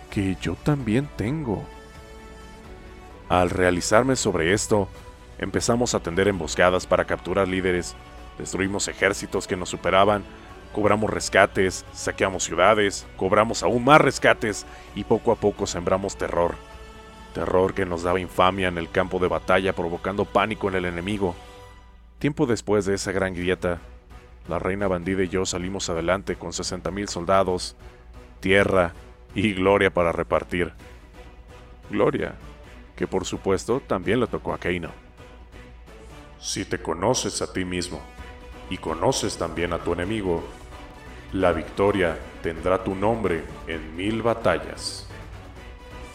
que 0.10 0.38
yo 0.42 0.56
también 0.56 1.10
tengo. 1.18 1.66
Al 3.28 3.50
realizarme 3.50 4.16
sobre 4.16 4.54
esto, 4.54 4.88
empezamos 5.38 5.94
a 5.94 6.00
tender 6.00 6.28
emboscadas 6.28 6.86
para 6.86 7.06
capturar 7.06 7.48
líderes 7.48 7.96
destruimos 8.38 8.88
ejércitos 8.88 9.48
que 9.48 9.56
nos 9.56 9.70
superaban, 9.70 10.24
cobramos 10.74 11.10
rescates, 11.10 11.86
saqueamos 11.94 12.44
ciudades, 12.44 13.06
cobramos 13.18 13.64
aún 13.64 13.86
más 13.86 14.02
rescates 14.02 14.66
y 14.94 15.04
poco 15.04 15.32
a 15.32 15.36
poco 15.36 15.68
sembramos 15.68 16.18
terror. 16.18 16.56
Terror 17.34 17.74
que 17.74 17.86
nos 17.86 18.04
daba 18.04 18.20
infamia 18.20 18.68
en 18.68 18.78
el 18.78 18.90
campo 18.90 19.20
de 19.20 19.28
batalla 19.28 19.74
provocando 19.74 20.26
pánico 20.26 20.70
en 20.70 20.76
el 20.76 20.86
enemigo. 20.86 21.36
Tiempo 22.20 22.46
después 22.46 22.86
de 22.86 22.96
esa 22.96 23.12
gran 23.12 23.34
grieta, 23.34 23.80
la 24.48 24.60
reina 24.60 24.88
bandida 24.88 25.24
y 25.24 25.30
yo 25.30 25.46
salimos 25.46 25.90
adelante 25.90 26.36
con 26.36 26.52
60.000 26.52 27.08
soldados, 27.08 27.76
tierra 28.40 28.94
y 29.34 29.54
gloria 29.54 29.94
para 29.94 30.12
repartir. 30.12 30.74
Gloria, 31.90 32.36
que 32.96 33.08
por 33.08 33.26
supuesto 33.26 33.82
también 33.82 34.20
le 34.20 34.28
tocó 34.28 34.54
a 34.54 34.60
Keino. 34.60 34.90
Si 36.40 36.64
te 36.64 36.80
conoces 36.80 37.42
a 37.42 37.52
ti 37.52 37.66
mismo 37.66 38.02
y 38.70 38.78
conoces 38.78 39.38
también 39.38 39.74
a 39.74 39.80
tu 39.80 39.94
enemigo, 39.94 40.44
la 41.34 41.52
victoria 41.52 42.18
tendrá 42.42 42.84
tu 42.84 42.96
nombre 42.96 43.44
en 43.68 43.96
mil 43.96 44.22
batallas. 44.22 45.08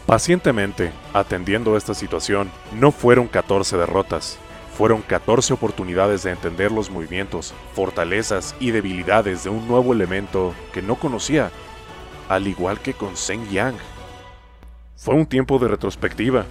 Pacientemente, 0.07 0.91
atendiendo 1.13 1.77
esta 1.77 1.93
situación, 1.93 2.49
no 2.73 2.91
fueron 2.91 3.27
14 3.27 3.77
derrotas, 3.77 4.39
fueron 4.77 5.01
14 5.01 5.53
oportunidades 5.53 6.23
de 6.23 6.31
entender 6.31 6.71
los 6.71 6.89
movimientos, 6.89 7.53
fortalezas 7.73 8.55
y 8.59 8.71
debilidades 8.71 9.43
de 9.43 9.49
un 9.49 9.67
nuevo 9.67 9.93
elemento 9.93 10.53
que 10.73 10.81
no 10.81 10.95
conocía, 10.95 11.51
al 12.29 12.47
igual 12.47 12.79
que 12.79 12.93
con 12.93 13.15
Zheng 13.15 13.49
Yang. 13.49 13.75
Fue 14.95 15.15
un 15.15 15.25
tiempo 15.25 15.59
de 15.59 15.67
retrospectiva, 15.67 16.45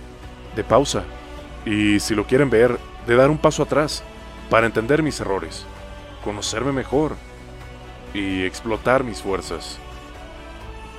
de 0.55 0.65
pausa, 0.65 1.05
y 1.65 2.01
si 2.01 2.15
lo 2.15 2.27
quieren 2.27 2.51
ver, 2.51 2.79
de 3.07 3.17
dar 3.17 3.31
un 3.31 3.39
paso 3.39 3.63
atrás, 3.63 4.03
para 4.51 4.67
entender 4.67 5.03
mis 5.03 5.21
errores, 5.21 5.65
conocerme 6.25 6.73
mejor 6.73 7.17
y 8.13 8.43
explotar 8.43 9.05
mis 9.05 9.23
fuerzas. 9.23 9.79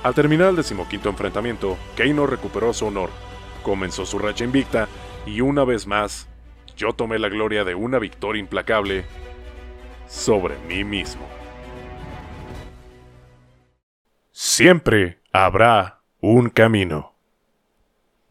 Al 0.02 0.14
terminar 0.14 0.48
el 0.48 0.56
decimoquinto 0.56 1.08
enfrentamiento, 1.08 1.76
Keino 1.94 2.26
recuperó 2.26 2.72
su 2.72 2.86
honor, 2.86 3.10
comenzó 3.62 4.04
su 4.04 4.18
racha 4.18 4.44
invicta 4.44 4.88
y 5.26 5.40
una 5.40 5.64
vez 5.64 5.86
más, 5.86 6.28
yo 6.76 6.92
tomé 6.92 7.18
la 7.18 7.28
gloria 7.28 7.64
de 7.64 7.74
una 7.74 7.98
victoria 7.98 8.40
implacable 8.40 9.04
sobre 10.06 10.58
mí 10.68 10.84
mismo. 10.84 11.26
Siempre 14.30 15.20
habrá 15.32 16.00
un 16.20 16.48
camino. 16.50 17.12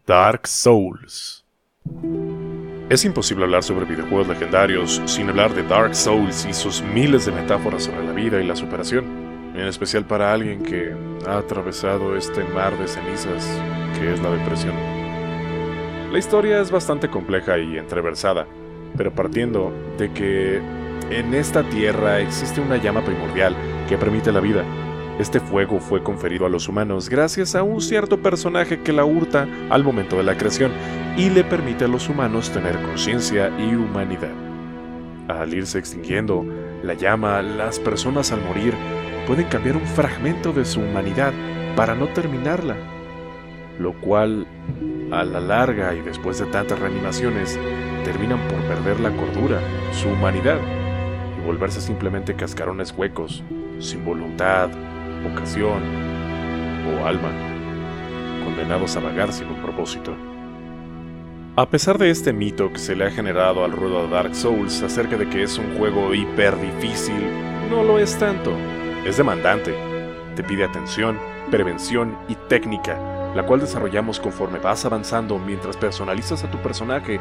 Dark 0.05 0.47
Souls. 0.47 1.45
Es 2.89 3.05
imposible 3.05 3.45
hablar 3.45 3.63
sobre 3.63 3.85
videojuegos 3.85 4.27
legendarios 4.27 5.01
sin 5.05 5.29
hablar 5.29 5.53
de 5.53 5.63
Dark 5.63 5.95
Souls 5.95 6.45
y 6.45 6.53
sus 6.53 6.81
miles 6.81 7.25
de 7.25 7.31
metáforas 7.31 7.83
sobre 7.83 8.03
la 8.03 8.11
vida 8.11 8.41
y 8.41 8.45
la 8.45 8.55
superación, 8.55 9.05
en 9.55 9.67
especial 9.67 10.05
para 10.05 10.33
alguien 10.33 10.63
que 10.63 10.93
ha 11.25 11.37
atravesado 11.37 12.17
este 12.17 12.43
mar 12.43 12.77
de 12.77 12.87
cenizas 12.87 13.47
que 13.97 14.13
es 14.13 14.19
la 14.21 14.31
depresión. 14.31 15.00
La 16.11 16.19
historia 16.19 16.59
es 16.59 16.69
bastante 16.71 17.09
compleja 17.09 17.57
y 17.57 17.77
entreversada, 17.77 18.45
pero 18.97 19.15
partiendo 19.15 19.71
de 19.97 20.11
que 20.11 20.57
en 21.09 21.33
esta 21.33 21.63
tierra 21.63 22.19
existe 22.19 22.59
una 22.59 22.75
llama 22.75 23.01
primordial 23.01 23.55
que 23.87 23.97
permite 23.97 24.33
la 24.33 24.41
vida, 24.41 24.65
este 25.19 25.39
fuego 25.39 25.79
fue 25.79 26.03
conferido 26.03 26.45
a 26.45 26.49
los 26.49 26.67
humanos 26.67 27.07
gracias 27.07 27.55
a 27.55 27.63
un 27.63 27.79
cierto 27.79 28.21
personaje 28.21 28.81
que 28.81 28.91
la 28.91 29.05
hurta 29.05 29.47
al 29.69 29.85
momento 29.85 30.17
de 30.17 30.23
la 30.23 30.37
creación 30.37 30.73
y 31.15 31.29
le 31.29 31.45
permite 31.45 31.85
a 31.85 31.87
los 31.87 32.09
humanos 32.09 32.51
tener 32.51 32.81
conciencia 32.81 33.49
y 33.57 33.73
humanidad. 33.75 34.33
Al 35.29 35.53
irse 35.53 35.79
extinguiendo 35.79 36.45
la 36.83 36.93
llama, 36.93 37.41
las 37.41 37.79
personas 37.79 38.33
al 38.33 38.41
morir 38.41 38.73
pueden 39.27 39.45
cambiar 39.45 39.77
un 39.77 39.87
fragmento 39.87 40.51
de 40.51 40.65
su 40.65 40.81
humanidad 40.81 41.31
para 41.77 41.95
no 41.95 42.07
terminarla, 42.09 42.75
lo 43.81 43.93
cual, 43.99 44.47
a 45.11 45.23
la 45.23 45.39
larga 45.39 45.93
y 45.95 46.01
después 46.01 46.39
de 46.39 46.45
tantas 46.45 46.79
reanimaciones, 46.79 47.59
terminan 48.03 48.39
por 48.47 48.59
perder 48.61 48.99
la 48.99 49.11
cordura, 49.11 49.59
su 49.91 50.09
humanidad, 50.09 50.59
y 51.37 51.45
volverse 51.45 51.81
simplemente 51.81 52.35
cascarones 52.35 52.93
huecos, 52.95 53.43
sin 53.79 54.05
voluntad, 54.05 54.69
vocación 55.23 55.81
o 56.87 57.05
alma, 57.05 57.31
condenados 58.43 58.95
a 58.95 58.99
vagar 58.99 59.31
sin 59.33 59.47
un 59.47 59.61
propósito. 59.61 60.15
A 61.57 61.69
pesar 61.69 61.97
de 61.97 62.09
este 62.09 62.31
mito 62.31 62.71
que 62.71 62.79
se 62.79 62.95
le 62.95 63.05
ha 63.05 63.11
generado 63.11 63.65
al 63.65 63.73
ruedo 63.73 64.03
de 64.03 64.09
Dark 64.09 64.33
Souls 64.35 64.81
acerca 64.83 65.17
de 65.17 65.27
que 65.27 65.43
es 65.43 65.57
un 65.57 65.77
juego 65.77 66.13
hiper 66.13 66.59
difícil, 66.59 67.21
no 67.69 67.83
lo 67.83 67.99
es 67.99 68.17
tanto. 68.17 68.55
Es 69.05 69.17
demandante. 69.17 69.75
Te 70.35 70.43
pide 70.43 70.63
atención, 70.63 71.19
prevención 71.49 72.17
y 72.29 72.35
técnica, 72.47 72.97
la 73.35 73.45
cual 73.45 73.59
desarrollamos 73.59 74.19
conforme 74.19 74.59
vas 74.59 74.85
avanzando 74.85 75.37
mientras 75.37 75.77
personalizas 75.77 76.43
a 76.43 76.51
tu 76.51 76.61
personaje 76.61 77.19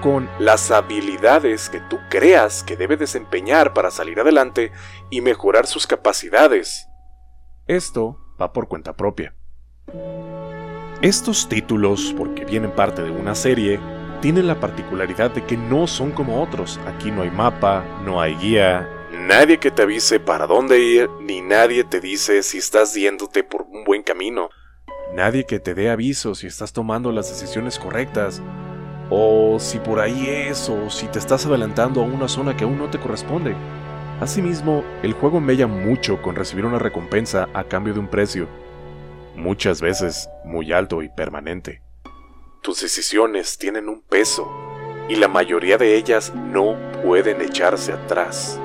con 0.00 0.28
las 0.38 0.70
habilidades 0.70 1.70
que 1.70 1.80
tú 1.80 1.98
creas 2.10 2.64
que 2.64 2.76
debe 2.76 2.96
desempeñar 2.96 3.72
para 3.72 3.90
salir 3.90 4.18
adelante 4.18 4.72
y 5.10 5.20
mejorar 5.20 5.66
sus 5.66 5.86
capacidades. 5.86 6.88
Esto 7.68 8.18
va 8.40 8.52
por 8.52 8.66
cuenta 8.66 8.96
propia. 8.96 9.34
Estos 11.00 11.48
títulos, 11.48 12.14
porque 12.16 12.44
vienen 12.44 12.72
parte 12.72 13.02
de 13.02 13.10
una 13.10 13.34
serie, 13.34 13.80
tienen 14.20 14.46
la 14.46 14.60
particularidad 14.60 15.30
de 15.30 15.44
que 15.44 15.56
no 15.56 15.86
son 15.86 16.12
como 16.12 16.42
otros. 16.42 16.78
Aquí 16.86 17.10
no 17.10 17.22
hay 17.22 17.30
mapa, 17.30 17.84
no 18.04 18.20
hay 18.20 18.34
guía, 18.36 18.88
nadie 19.12 19.58
que 19.58 19.70
te 19.70 19.82
avise 19.82 20.20
para 20.20 20.46
dónde 20.46 20.80
ir, 20.80 21.10
ni 21.20 21.40
nadie 21.40 21.84
te 21.84 22.00
dice 22.00 22.42
si 22.42 22.58
estás 22.58 22.94
yéndote 22.94 23.44
por 23.44 23.62
un 23.62 23.84
buen 23.84 24.02
camino. 24.02 24.50
Nadie 25.14 25.44
que 25.44 25.60
te 25.60 25.74
dé 25.74 25.90
aviso 25.90 26.34
si 26.34 26.46
estás 26.46 26.72
tomando 26.72 27.12
las 27.12 27.28
decisiones 27.28 27.78
correctas, 27.78 28.40
o 29.10 29.58
si 29.60 29.78
por 29.78 30.00
ahí 30.00 30.26
es, 30.26 30.70
o 30.70 30.88
si 30.88 31.06
te 31.06 31.18
estás 31.18 31.44
adelantando 31.44 32.00
a 32.00 32.04
una 32.04 32.28
zona 32.28 32.56
que 32.56 32.64
aún 32.64 32.78
no 32.78 32.88
te 32.88 32.98
corresponde. 32.98 33.54
Asimismo, 34.20 34.84
el 35.02 35.12
juego 35.12 35.40
mella 35.40 35.66
mucho 35.66 36.22
con 36.22 36.34
recibir 36.34 36.64
una 36.64 36.78
recompensa 36.78 37.48
a 37.52 37.64
cambio 37.64 37.92
de 37.92 38.00
un 38.00 38.08
precio, 38.08 38.48
muchas 39.36 39.82
veces 39.82 40.30
muy 40.44 40.72
alto 40.72 41.02
y 41.02 41.10
permanente. 41.10 41.82
Tus 42.62 42.80
decisiones 42.80 43.58
tienen 43.58 43.88
un 43.90 44.00
peso 44.00 44.50
y 45.08 45.16
la 45.16 45.28
mayoría 45.28 45.76
de 45.76 45.96
ellas 45.96 46.32
no 46.34 46.76
pueden 47.02 47.42
echarse 47.42 47.92
atrás. 47.92 48.58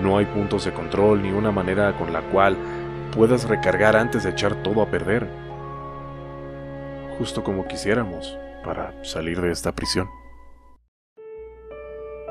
No 0.00 0.16
hay 0.16 0.24
puntos 0.24 0.64
de 0.64 0.72
control 0.72 1.22
ni 1.22 1.32
una 1.32 1.50
manera 1.50 1.96
con 1.98 2.12
la 2.12 2.22
cual 2.30 2.56
puedas 3.14 3.48
recargar 3.48 3.96
antes 3.96 4.22
de 4.22 4.30
echar 4.30 4.62
todo 4.62 4.80
a 4.80 4.90
perder. 4.90 5.26
Justo 7.18 7.42
como 7.42 7.66
quisiéramos 7.66 8.38
para 8.64 8.92
salir 9.02 9.40
de 9.40 9.50
esta 9.50 9.72
prisión. 9.72 10.08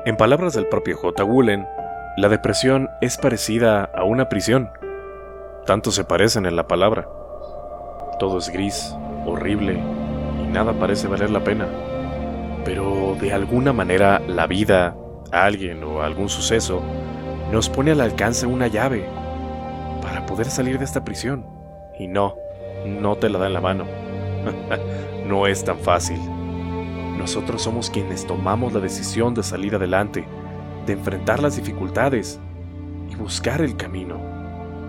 En 0.04 0.16
palabras 0.16 0.54
del 0.54 0.68
propio 0.68 0.96
J. 0.96 1.24
Woolen, 1.24 1.66
la 2.16 2.28
depresión 2.28 2.88
es 3.00 3.18
parecida 3.18 3.84
a 3.84 4.04
una 4.04 4.28
prisión. 4.28 4.70
Tanto 5.66 5.90
se 5.90 6.04
parecen 6.04 6.46
en 6.46 6.54
la 6.54 6.68
palabra. 6.68 7.08
Todo 8.20 8.38
es 8.38 8.48
gris, 8.48 8.94
horrible, 9.26 9.74
y 9.74 10.46
nada 10.46 10.72
parece 10.72 11.08
valer 11.08 11.30
la 11.30 11.42
pena. 11.42 11.66
Pero 12.64 13.16
de 13.20 13.32
alguna 13.32 13.72
manera 13.72 14.20
la 14.20 14.46
vida, 14.46 14.96
alguien 15.32 15.82
o 15.82 16.02
algún 16.02 16.28
suceso 16.28 16.80
nos 17.50 17.68
pone 17.68 17.90
al 17.90 18.00
alcance 18.00 18.46
una 18.46 18.68
llave 18.68 19.08
para 20.00 20.24
poder 20.26 20.46
salir 20.46 20.78
de 20.78 20.84
esta 20.84 21.04
prisión. 21.04 21.44
Y 21.98 22.06
no, 22.06 22.36
no 22.86 23.16
te 23.16 23.28
la 23.28 23.40
da 23.40 23.48
en 23.48 23.54
la 23.54 23.60
mano. 23.60 24.05
no 25.26 25.46
es 25.46 25.64
tan 25.64 25.78
fácil. 25.78 26.18
Nosotros 27.18 27.62
somos 27.62 27.90
quienes 27.90 28.26
tomamos 28.26 28.72
la 28.72 28.80
decisión 28.80 29.34
de 29.34 29.42
salir 29.42 29.74
adelante 29.74 30.26
de 30.86 30.92
enfrentar 30.92 31.42
las 31.42 31.56
dificultades 31.56 32.38
y 33.10 33.16
buscar 33.16 33.60
el 33.60 33.76
camino, 33.76 34.18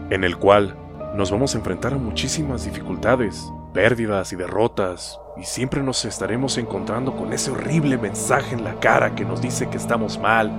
en 0.09 0.23
el 0.23 0.37
cual 0.37 0.75
nos 1.15 1.31
vamos 1.31 1.55
a 1.55 1.57
enfrentar 1.57 1.93
a 1.93 1.97
muchísimas 1.97 2.65
dificultades, 2.65 3.51
pérdidas 3.73 4.31
y 4.31 4.35
derrotas, 4.35 5.19
y 5.35 5.43
siempre 5.43 5.81
nos 5.81 6.05
estaremos 6.05 6.57
encontrando 6.57 7.15
con 7.15 7.33
ese 7.33 7.51
horrible 7.51 7.97
mensaje 7.97 8.55
en 8.55 8.63
la 8.63 8.75
cara 8.79 9.15
que 9.15 9.25
nos 9.25 9.41
dice 9.41 9.69
que 9.69 9.77
estamos 9.77 10.19
mal, 10.19 10.51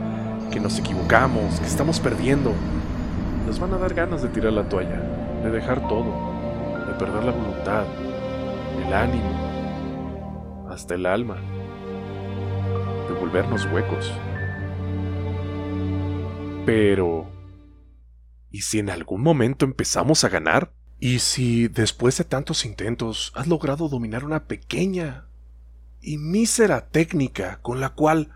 que 0.50 0.60
nos 0.60 0.78
equivocamos, 0.78 1.60
que 1.60 1.66
estamos 1.66 2.00
perdiendo. 2.00 2.52
Nos 3.46 3.58
van 3.60 3.72
a 3.74 3.78
dar 3.78 3.94
ganas 3.94 4.22
de 4.22 4.28
tirar 4.28 4.52
la 4.52 4.68
toalla, 4.68 5.00
de 5.42 5.50
dejar 5.50 5.86
todo, 5.88 6.06
de 6.86 6.92
perder 6.94 7.24
la 7.24 7.32
voluntad, 7.32 7.84
el 8.86 8.92
ánimo, 8.92 10.66
hasta 10.70 10.94
el 10.94 11.06
alma, 11.06 11.36
de 13.08 13.14
volvernos 13.14 13.66
huecos. 13.72 14.12
Pero... 16.66 17.26
¿Y 18.50 18.62
si 18.62 18.78
en 18.78 18.90
algún 18.90 19.22
momento 19.22 19.64
empezamos 19.66 20.24
a 20.24 20.28
ganar? 20.28 20.72
¿Y 20.98 21.18
si 21.18 21.68
después 21.68 22.16
de 22.18 22.24
tantos 22.24 22.64
intentos 22.64 23.32
has 23.34 23.46
logrado 23.46 23.88
dominar 23.88 24.24
una 24.24 24.44
pequeña 24.44 25.26
y 26.00 26.18
mísera 26.18 26.88
técnica 26.88 27.58
con 27.62 27.80
la 27.80 27.90
cual 27.90 28.30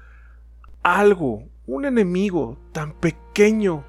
algo 0.82 1.48
un 1.66 1.84
enemigo 1.84 2.58
tan 2.72 2.92
pequeño 2.92 3.84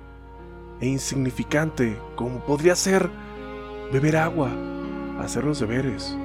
e 0.79 0.87
insignificante 0.87 1.97
como 2.15 2.43
podría 2.45 2.75
ser 2.75 3.09
beber 3.91 4.17
agua, 4.17 4.51
hacer 5.19 5.43
los 5.43 5.59
deberes. 5.59 6.15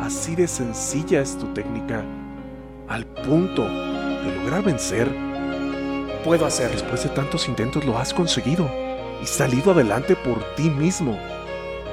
Así 0.00 0.34
de 0.34 0.46
sencilla 0.48 1.20
es 1.20 1.38
tu 1.38 1.46
técnica, 1.54 2.04
al 2.88 3.06
punto 3.06 3.62
de 3.64 4.36
lograr 4.36 4.62
vencer. 4.62 5.08
Puedo 6.24 6.46
hacerlo. 6.46 6.72
Después 6.72 7.02
de 7.04 7.10
tantos 7.10 7.48
intentos 7.48 7.84
lo 7.84 7.98
has 7.98 8.12
conseguido 8.12 8.68
y 9.22 9.26
salido 9.26 9.72
adelante 9.72 10.16
por 10.16 10.42
ti 10.56 10.70
mismo. 10.70 11.18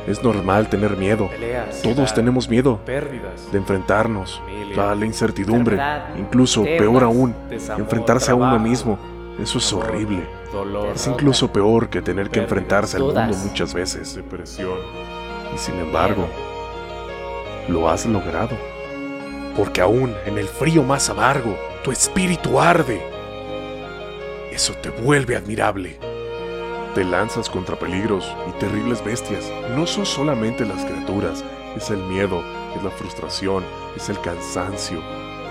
Es 0.08 0.24
normal 0.24 0.68
tener 0.68 0.98
miedo. 0.98 1.30
Peleas, 1.30 1.82
Todos 1.84 2.14
tenemos 2.14 2.50
miedo 2.50 2.80
pérdidas. 2.86 3.52
de 3.52 3.58
enfrentarnos 3.60 4.42
Familia, 4.46 4.92
a 4.92 4.96
la 4.96 5.06
incertidumbre, 5.06 5.78
incluso 6.18 6.64
temas, 6.64 6.80
peor 6.80 7.04
aún, 7.04 7.36
desamor, 7.50 7.82
enfrentarse 7.82 8.32
a 8.32 8.36
uno 8.36 8.58
mismo. 8.58 8.98
Eso 9.40 9.60
es 9.60 9.72
amor, 9.72 9.86
horrible. 9.86 10.28
Dolor. 10.52 10.96
Es 10.96 11.06
incluso 11.08 11.52
peor 11.52 11.90
que 11.90 12.02
tener 12.02 12.30
que 12.30 12.40
enfrentarse 12.40 12.98
al 12.98 13.04
mundo 13.04 13.38
muchas 13.46 13.74
veces. 13.74 14.16
Depresión. 14.16 14.80
Y 15.54 15.58
sin 15.58 15.76
embargo, 15.76 16.28
lo 17.68 17.90
has 17.90 18.06
logrado. 18.06 18.58
Porque 19.56 19.82
aún 19.82 20.16
en 20.26 20.38
el 20.38 20.48
frío 20.48 20.84
más 20.84 21.10
amargo, 21.10 21.58
tu 21.84 21.92
espíritu 21.92 22.60
arde. 22.60 23.02
Eso 24.52 24.74
te 24.76 24.90
vuelve 24.90 25.36
admirable. 25.36 25.98
Te 26.96 27.04
lanzas 27.04 27.50
contra 27.50 27.78
peligros 27.78 28.36
y 28.50 28.52
terribles 28.60 29.04
bestias. 29.04 29.52
No 29.76 29.88
son 29.88 30.06
solamente 30.06 30.66
las 30.66 30.84
criaturas, 30.84 31.44
es 31.76 31.90
el 31.90 32.00
miedo, 32.04 32.44
es 32.76 32.84
la 32.84 32.92
frustración, 32.92 33.64
es 33.96 34.10
el 34.10 34.20
cansancio. 34.22 35.02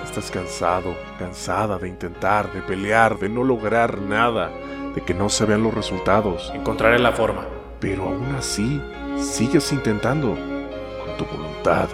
Estás 0.04 0.30
cansado, 0.30 0.94
cansada 1.18 1.78
de 1.78 1.88
intentar, 1.88 2.52
de 2.52 2.62
pelear, 2.62 3.18
de 3.18 3.28
no 3.28 3.44
lograr 3.44 4.00
nada, 4.00 4.50
de 4.94 5.00
que 5.02 5.14
no 5.14 5.28
se 5.28 5.46
vean 5.46 5.62
los 5.62 5.72
resultados. 5.72 6.50
Encontraré 6.54 6.98
la 6.98 7.12
forma. 7.12 7.46
Pero 7.80 8.04
aún 8.04 8.34
así, 8.36 8.80
sigues 9.18 9.72
intentando. 9.72 10.36
Con 10.36 11.16
tu 11.16 11.24
voluntad, 11.24 11.88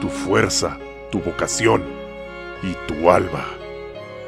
tu 0.00 0.08
fuerza, 0.08 0.78
tu 1.10 1.20
vocación 1.20 1.82
y 2.62 2.74
tu 2.86 3.10
alma. 3.10 3.44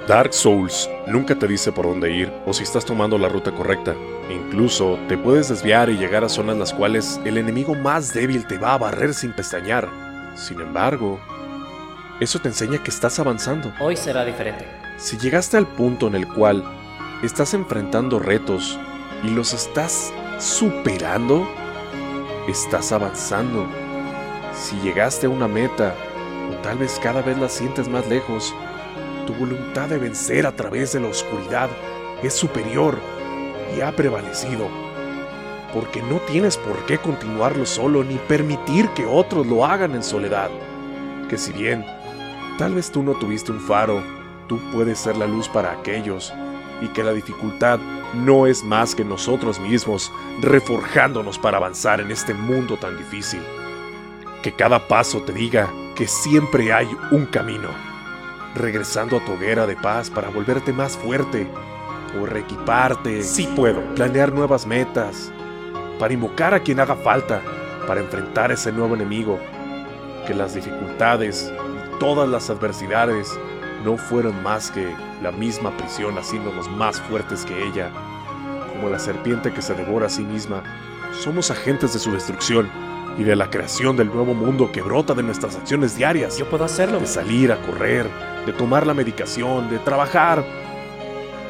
Dark 0.07 0.33
Souls 0.33 0.91
nunca 1.07 1.35
te 1.39 1.47
dice 1.47 1.71
por 1.71 1.87
dónde 1.87 2.11
ir 2.11 2.33
o 2.47 2.53
si 2.53 2.63
estás 2.63 2.85
tomando 2.85 3.19
la 3.19 3.29
ruta 3.29 3.53
correcta. 3.53 3.95
Incluso 4.29 4.99
te 5.09 5.17
puedes 5.17 5.49
desviar 5.49 5.91
y 5.91 5.97
llegar 5.97 6.25
a 6.25 6.29
zonas 6.29 6.57
las 6.57 6.73
cuales 6.73 7.21
el 7.25 7.39
enemigo 7.39 7.75
más 7.75 8.13
débil 8.13 8.47
te 8.47 8.59
va 8.59 8.75
a 8.75 8.79
barrer 8.79 9.15
sin 9.15 9.33
pestañear. 9.33 9.89
Sin 10.35 10.61
embargo, 10.61 11.21
eso 12.21 12.39
te 12.39 12.49
enseña 12.49 12.83
que 12.83 12.91
estás 12.91 13.19
avanzando. 13.19 13.73
Hoy 13.81 13.97
será 13.97 14.25
diferente. 14.25 14.67
Si 14.97 15.17
llegaste 15.17 15.57
al 15.57 15.67
punto 15.67 16.07
en 16.07 16.15
el 16.15 16.27
cual 16.27 16.65
estás 17.23 17.55
enfrentando 17.55 18.19
retos 18.19 18.79
y 19.23 19.31
los 19.31 19.53
estás 19.53 20.13
superando, 20.39 21.49
estás 22.49 22.93
avanzando. 22.93 23.67
Si 24.61 24.77
llegaste 24.81 25.27
a 25.27 25.31
una 25.31 25.49
meta, 25.49 25.94
o 26.51 26.55
tal 26.62 26.77
vez 26.77 27.01
cada 27.03 27.23
vez 27.23 27.38
la 27.38 27.49
sientes 27.49 27.88
más 27.88 28.07
lejos, 28.09 28.55
tu 29.27 29.33
voluntad 29.33 29.88
de 29.88 29.96
vencer 29.96 30.46
a 30.46 30.55
través 30.55 30.92
de 30.92 31.01
la 31.01 31.09
oscuridad 31.09 31.70
es 32.23 32.35
superior 32.35 32.99
y 33.75 33.81
ha 33.81 33.90
prevalecido. 33.96 34.68
Porque 35.73 36.03
no 36.03 36.18
tienes 36.31 36.59
por 36.59 36.77
qué 36.85 36.99
continuarlo 36.99 37.64
solo 37.64 38.05
ni 38.05 38.16
permitir 38.16 38.90
que 38.90 39.07
otros 39.07 39.46
lo 39.46 39.64
hagan 39.64 39.94
en 39.94 40.03
soledad. 40.03 40.51
Que 41.31 41.38
si 41.38 41.53
bien 41.53 41.83
tal 42.59 42.75
vez 42.75 42.92
tú 42.92 43.03
no 43.03 43.14
tuviste 43.14 43.53
un 43.53 43.61
faro, 43.61 44.03
tú 44.46 44.61
puedes 44.75 44.99
ser 44.99 45.16
la 45.16 45.27
luz 45.27 45.49
para 45.49 45.73
aquellos 45.73 46.35
y 46.83 46.88
que 46.88 47.03
la 47.03 47.14
dificultad 47.14 47.79
no 48.12 48.46
es 48.46 48.62
más 48.62 48.94
que 48.94 49.07
nosotros 49.07 49.59
mismos 49.59 50.12
reforjándonos 50.42 51.38
para 51.38 51.57
avanzar 51.57 51.99
en 52.03 52.11
este 52.11 52.35
mundo 52.35 52.77
tan 52.77 52.99
difícil. 52.99 53.40
Que 54.42 54.53
cada 54.53 54.88
paso 54.88 55.20
te 55.20 55.33
diga 55.33 55.70
que 55.94 56.07
siempre 56.07 56.72
hay 56.72 56.88
un 57.11 57.26
camino. 57.26 57.68
Regresando 58.55 59.18
a 59.18 59.24
tu 59.24 59.33
hoguera 59.33 59.66
de 59.66 59.76
paz 59.76 60.09
para 60.09 60.31
volverte 60.31 60.72
más 60.72 60.96
fuerte 60.96 61.46
o 62.18 62.24
reequiparte. 62.24 63.22
Sí 63.22 63.48
puedo. 63.55 63.83
Planear 63.94 64.33
nuevas 64.33 64.66
metas. 64.66 65.31
Para 65.98 66.14
invocar 66.14 66.55
a 66.55 66.61
quien 66.61 66.81
haga 66.81 66.96
falta. 66.96 67.42
Para 67.87 68.00
enfrentar 68.00 68.50
ese 68.50 68.72
nuevo 68.72 68.94
enemigo. 68.94 69.38
Que 70.26 70.35
las 70.35 70.55
dificultades 70.55 71.53
y 71.76 71.98
todas 71.98 72.29
las 72.29 72.48
adversidades 72.48 73.38
no 73.85 73.96
fueron 73.96 74.42
más 74.42 74.70
que 74.70 74.94
la 75.22 75.33
misma 75.33 75.76
prisión 75.76 76.16
haciéndonos 76.18 76.70
más 76.70 77.00
fuertes 77.03 77.44
que 77.44 77.66
ella. 77.66 77.90
Como 78.68 78.88
la 78.88 78.98
serpiente 78.98 79.53
que 79.53 79.61
se 79.62 79.74
devora 79.74 80.07
a 80.07 80.11
sí 80.11 80.22
misma, 80.22 80.62
somos 81.12 81.50
agentes 81.50 81.92
de 81.92 81.98
su 81.98 82.12
destrucción 82.12 82.70
y 83.21 83.23
de 83.23 83.37
la 83.37 83.51
creación 83.51 83.99
del 83.99 84.09
nuevo 84.09 84.33
mundo 84.33 84.73
que 84.73 84.81
brota 84.81 85.13
de 85.13 85.23
nuestras 85.23 85.55
acciones 85.55 85.95
diarias. 85.95 86.39
Yo 86.39 86.49
puedo 86.49 86.65
hacerlo. 86.65 87.01
De 87.01 87.07
salir 87.07 87.53
a 87.53 87.61
correr, 87.61 88.09
de 88.47 88.53
tomar 88.55 88.87
la 88.87 88.95
medicación, 88.95 89.69
de 89.69 89.79
trabajar 89.79 90.43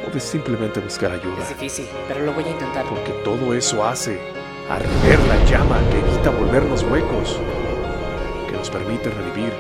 o 0.04 0.12
de 0.12 0.18
simplemente 0.18 0.80
buscar 0.80 1.12
ayuda. 1.12 1.40
Es 1.40 1.50
difícil, 1.50 1.86
pero 2.08 2.26
lo 2.26 2.32
voy 2.32 2.42
a 2.42 2.50
intentar. 2.50 2.84
Porque 2.86 3.12
todo 3.22 3.54
eso 3.54 3.84
hace 3.84 4.18
arder 4.68 5.20
la 5.28 5.44
llama 5.44 5.78
que 5.92 6.00
evita 6.00 6.30
volvernos 6.30 6.82
huecos, 6.82 7.38
que 8.50 8.56
nos 8.56 8.68
permite 8.68 9.08
revivir 9.08 9.52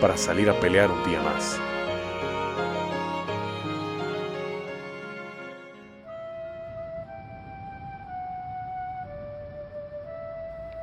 para 0.00 0.16
salir 0.16 0.48
a 0.48 0.58
pelear 0.58 0.90
un 0.90 1.04
día 1.04 1.20
más. 1.20 1.60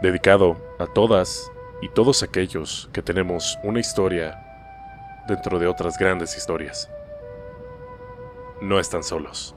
Dedicado 0.01 0.57
a 0.77 0.87
todas 0.87 1.51
y 1.81 1.89
todos 1.89 2.21
aquellos 2.21 2.89
que 2.91 3.01
tenemos 3.01 3.57
una 3.63 3.79
historia 3.79 4.41
dentro 5.27 5.57
de 5.57 5.67
otras 5.67 5.97
grandes 5.97 6.35
historias. 6.37 6.89
No 8.61 8.79
están 8.79 9.03
solos. 9.03 9.54